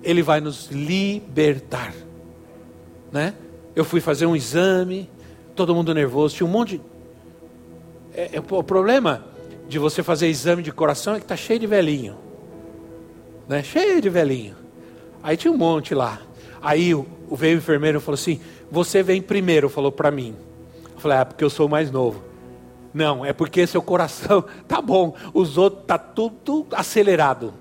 Ele 0.03 0.21
vai 0.21 0.41
nos 0.41 0.69
libertar. 0.69 1.93
Né? 3.11 3.33
Eu 3.75 3.85
fui 3.85 4.01
fazer 4.01 4.25
um 4.25 4.35
exame, 4.35 5.09
todo 5.55 5.73
mundo 5.73 5.93
nervoso, 5.93 6.35
tinha 6.35 6.47
um 6.47 6.51
monte 6.51 6.77
de... 6.77 6.81
é, 8.13 8.37
é, 8.37 8.39
o 8.39 8.63
problema 8.63 9.34
de 9.67 9.79
você 9.79 10.03
fazer 10.03 10.27
exame 10.27 10.61
de 10.61 10.71
coração 10.71 11.15
é 11.15 11.17
que 11.17 11.25
está 11.25 11.35
cheio 11.35 11.59
de 11.59 11.67
velhinho. 11.67 12.17
Né? 13.47 13.63
Cheio 13.63 14.01
de 14.01 14.09
velhinho. 14.09 14.55
Aí 15.23 15.35
tinha 15.37 15.51
um 15.51 15.57
monte 15.57 15.93
lá. 15.93 16.19
Aí 16.61 16.93
o, 16.93 17.05
veio 17.31 17.55
o 17.55 17.59
enfermeiro 17.59 17.97
e 17.99 18.01
falou 18.01 18.15
assim: 18.15 18.39
Você 18.71 19.01
vem 19.03 19.21
primeiro, 19.21 19.69
falou 19.69 19.91
para 19.91 20.11
mim. 20.11 20.35
Eu 20.93 20.99
falei: 20.99 21.17
Ah, 21.17 21.25
porque 21.25 21.43
eu 21.43 21.49
sou 21.49 21.67
mais 21.67 21.91
novo. 21.91 22.23
Não, 22.93 23.25
é 23.25 23.33
porque 23.33 23.67
seu 23.67 23.81
coração 23.81 24.45
tá 24.67 24.81
bom, 24.81 25.13
os 25.33 25.57
outros 25.57 25.83
tá 25.85 25.97
tudo 25.97 26.67
acelerado. 26.71 27.53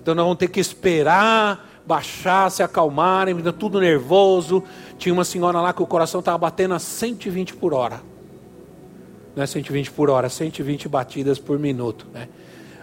Então 0.00 0.14
nós 0.14 0.24
vamos 0.24 0.38
ter 0.38 0.48
que 0.48 0.60
esperar 0.60 1.72
baixar, 1.86 2.50
se 2.50 2.62
acalmarem, 2.62 3.36
tudo 3.52 3.80
nervoso. 3.80 4.62
Tinha 4.98 5.12
uma 5.12 5.24
senhora 5.24 5.60
lá 5.60 5.72
que 5.72 5.82
o 5.82 5.86
coração 5.86 6.20
estava 6.20 6.38
batendo 6.38 6.74
a 6.74 6.78
120 6.78 7.54
por 7.54 7.74
hora. 7.74 8.00
Não 9.34 9.42
é 9.42 9.46
120 9.46 9.90
por 9.90 10.10
hora, 10.10 10.28
120 10.28 10.88
batidas 10.88 11.38
por 11.38 11.58
minuto. 11.58 12.06
Né? 12.12 12.28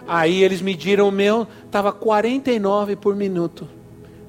Aí 0.08 0.44
eles 0.44 0.62
mediram 0.62 1.08
o 1.08 1.12
meu, 1.12 1.48
estava 1.66 1.92
49 1.92 2.96
por 2.96 3.16
minuto. 3.16 3.68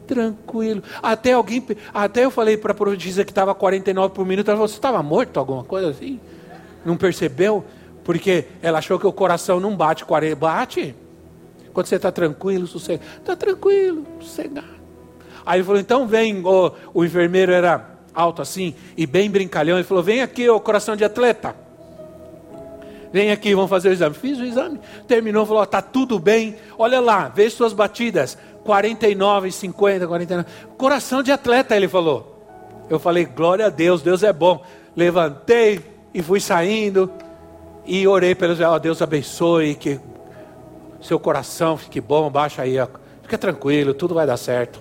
Tranquilo. 0.06 0.82
Até 1.02 1.32
alguém, 1.32 1.64
até 1.92 2.24
eu 2.24 2.30
falei 2.30 2.56
para 2.56 2.72
a 2.72 2.74
profetisa 2.74 3.24
que 3.24 3.30
estava 3.30 3.54
49 3.54 4.14
por 4.14 4.26
minuto, 4.26 4.48
ela 4.48 4.56
falou: 4.56 4.68
Você 4.68 4.74
estava 4.74 5.02
morto, 5.02 5.38
alguma 5.38 5.64
coisa 5.64 5.90
assim? 5.90 6.20
Não 6.84 6.96
percebeu? 6.96 7.64
Porque 8.04 8.46
ela 8.60 8.78
achou 8.78 8.98
que 8.98 9.06
o 9.06 9.12
coração 9.12 9.60
não 9.60 9.76
bate 9.76 10.04
40. 10.04 10.36
Bate. 10.36 10.94
Quando 11.72 11.86
você 11.86 11.96
está 11.96 12.12
tranquilo, 12.12 12.66
sossegado. 12.66 13.08
Está 13.18 13.34
tranquilo, 13.34 14.04
sossegado. 14.20 14.66
Aí 15.46 15.58
ele 15.58 15.64
falou: 15.64 15.80
Então 15.80 16.06
vem. 16.06 16.44
O, 16.44 16.72
o 16.92 17.04
enfermeiro 17.04 17.52
era 17.52 17.90
alto 18.14 18.42
assim 18.42 18.74
e 18.96 19.06
bem 19.06 19.30
brincalhão. 19.30 19.78
Ele 19.78 19.84
falou: 19.84 20.02
Vem 20.02 20.20
aqui, 20.20 20.48
o 20.48 20.60
coração 20.60 20.94
de 20.94 21.04
atleta. 21.04 21.61
Vem 23.12 23.30
aqui, 23.30 23.54
vamos 23.54 23.68
fazer 23.68 23.90
o 23.90 23.92
exame. 23.92 24.14
Fiz 24.14 24.38
o 24.38 24.44
exame. 24.44 24.80
Terminou, 25.06 25.44
falou: 25.44 25.62
Está 25.62 25.82
tudo 25.82 26.18
bem. 26.18 26.56
Olha 26.78 27.00
lá, 27.00 27.28
vê 27.28 27.48
suas 27.50 27.72
batidas. 27.72 28.38
49, 28.64 29.52
50, 29.52 30.06
49. 30.06 30.48
Coração 30.78 31.22
de 31.22 31.30
atleta, 31.30 31.76
ele 31.76 31.88
falou. 31.88 32.42
Eu 32.88 32.98
falei: 32.98 33.26
Glória 33.26 33.66
a 33.66 33.70
Deus, 33.70 34.00
Deus 34.00 34.22
é 34.22 34.32
bom. 34.32 34.64
Levantei 34.96 35.80
e 36.14 36.22
fui 36.22 36.40
saindo. 36.40 37.10
E 37.84 38.06
orei 38.06 38.34
pelos. 38.34 38.60
Oh, 38.60 38.78
Deus 38.78 39.02
abençoe, 39.02 39.74
que 39.74 40.00
seu 41.00 41.18
coração 41.18 41.76
fique 41.76 42.00
bom, 42.00 42.30
baixa 42.30 42.62
aí. 42.62 42.78
Ó. 42.78 42.86
Fica 43.22 43.36
tranquilo, 43.36 43.92
tudo 43.92 44.14
vai 44.14 44.26
dar 44.26 44.36
certo. 44.36 44.80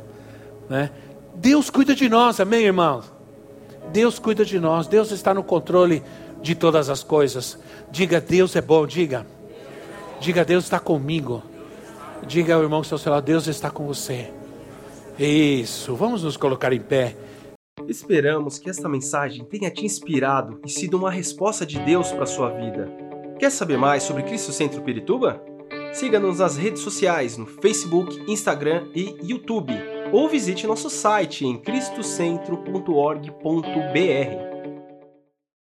Né? 0.70 0.90
Deus 1.36 1.70
cuida 1.70 1.96
de 1.96 2.08
nós, 2.08 2.40
amém, 2.40 2.66
irmãos? 2.66 3.12
Deus 3.92 4.20
cuida 4.20 4.46
de 4.46 4.60
nós, 4.60 4.88
Deus 4.88 5.12
está 5.12 5.34
no 5.34 5.44
controle 5.44 6.04
de 6.42 6.56
todas 6.56 6.90
as 6.90 7.04
coisas. 7.04 7.58
Diga, 7.92 8.20
Deus 8.20 8.56
é 8.56 8.62
bom, 8.62 8.86
diga. 8.86 9.26
Diga, 10.20 10.46
Deus 10.46 10.66
está 10.66 10.80
comigo. 10.80 11.42
Diga 12.26 12.56
ao 12.56 12.64
irmão 12.64 12.82
que 12.82 12.88
seu 12.88 13.12
lado, 13.12 13.26
Deus 13.26 13.48
está 13.48 13.72
com 13.72 13.86
você. 13.86 14.32
Isso, 15.18 15.96
vamos 15.96 16.24
nos 16.24 16.38
colocar 16.38 16.72
em 16.74 16.80
pé. 16.80 17.16
Esperamos 17.88 18.60
que 18.60 18.70
esta 18.70 18.88
mensagem 18.88 19.44
tenha 19.46 19.72
te 19.72 19.86
inspirado 19.86 20.62
e 20.66 20.70
sido 20.70 20.98
uma 20.98 21.12
resposta 21.12 21.66
de 21.66 21.80
Deus 21.80 22.12
para 22.12 22.24
a 22.24 22.28
sua 22.28 22.50
vida. 22.52 22.92
Quer 23.40 23.50
saber 23.50 23.78
mais 23.78 24.04
sobre 24.04 24.24
Cristo 24.24 24.52
Centro 24.52 24.82
Pirituba? 24.82 25.42
Siga-nos 25.94 26.40
nas 26.40 26.58
redes 26.58 26.82
sociais 26.82 27.38
no 27.38 27.46
Facebook, 27.46 28.22
Instagram 28.32 28.88
e 28.96 29.16
YouTube. 29.24 29.74
Ou 30.12 30.30
visite 30.30 30.68
nosso 30.68 30.90
site 30.90 31.46
em 31.46 31.58
cristocentro.org.br. 31.58 34.51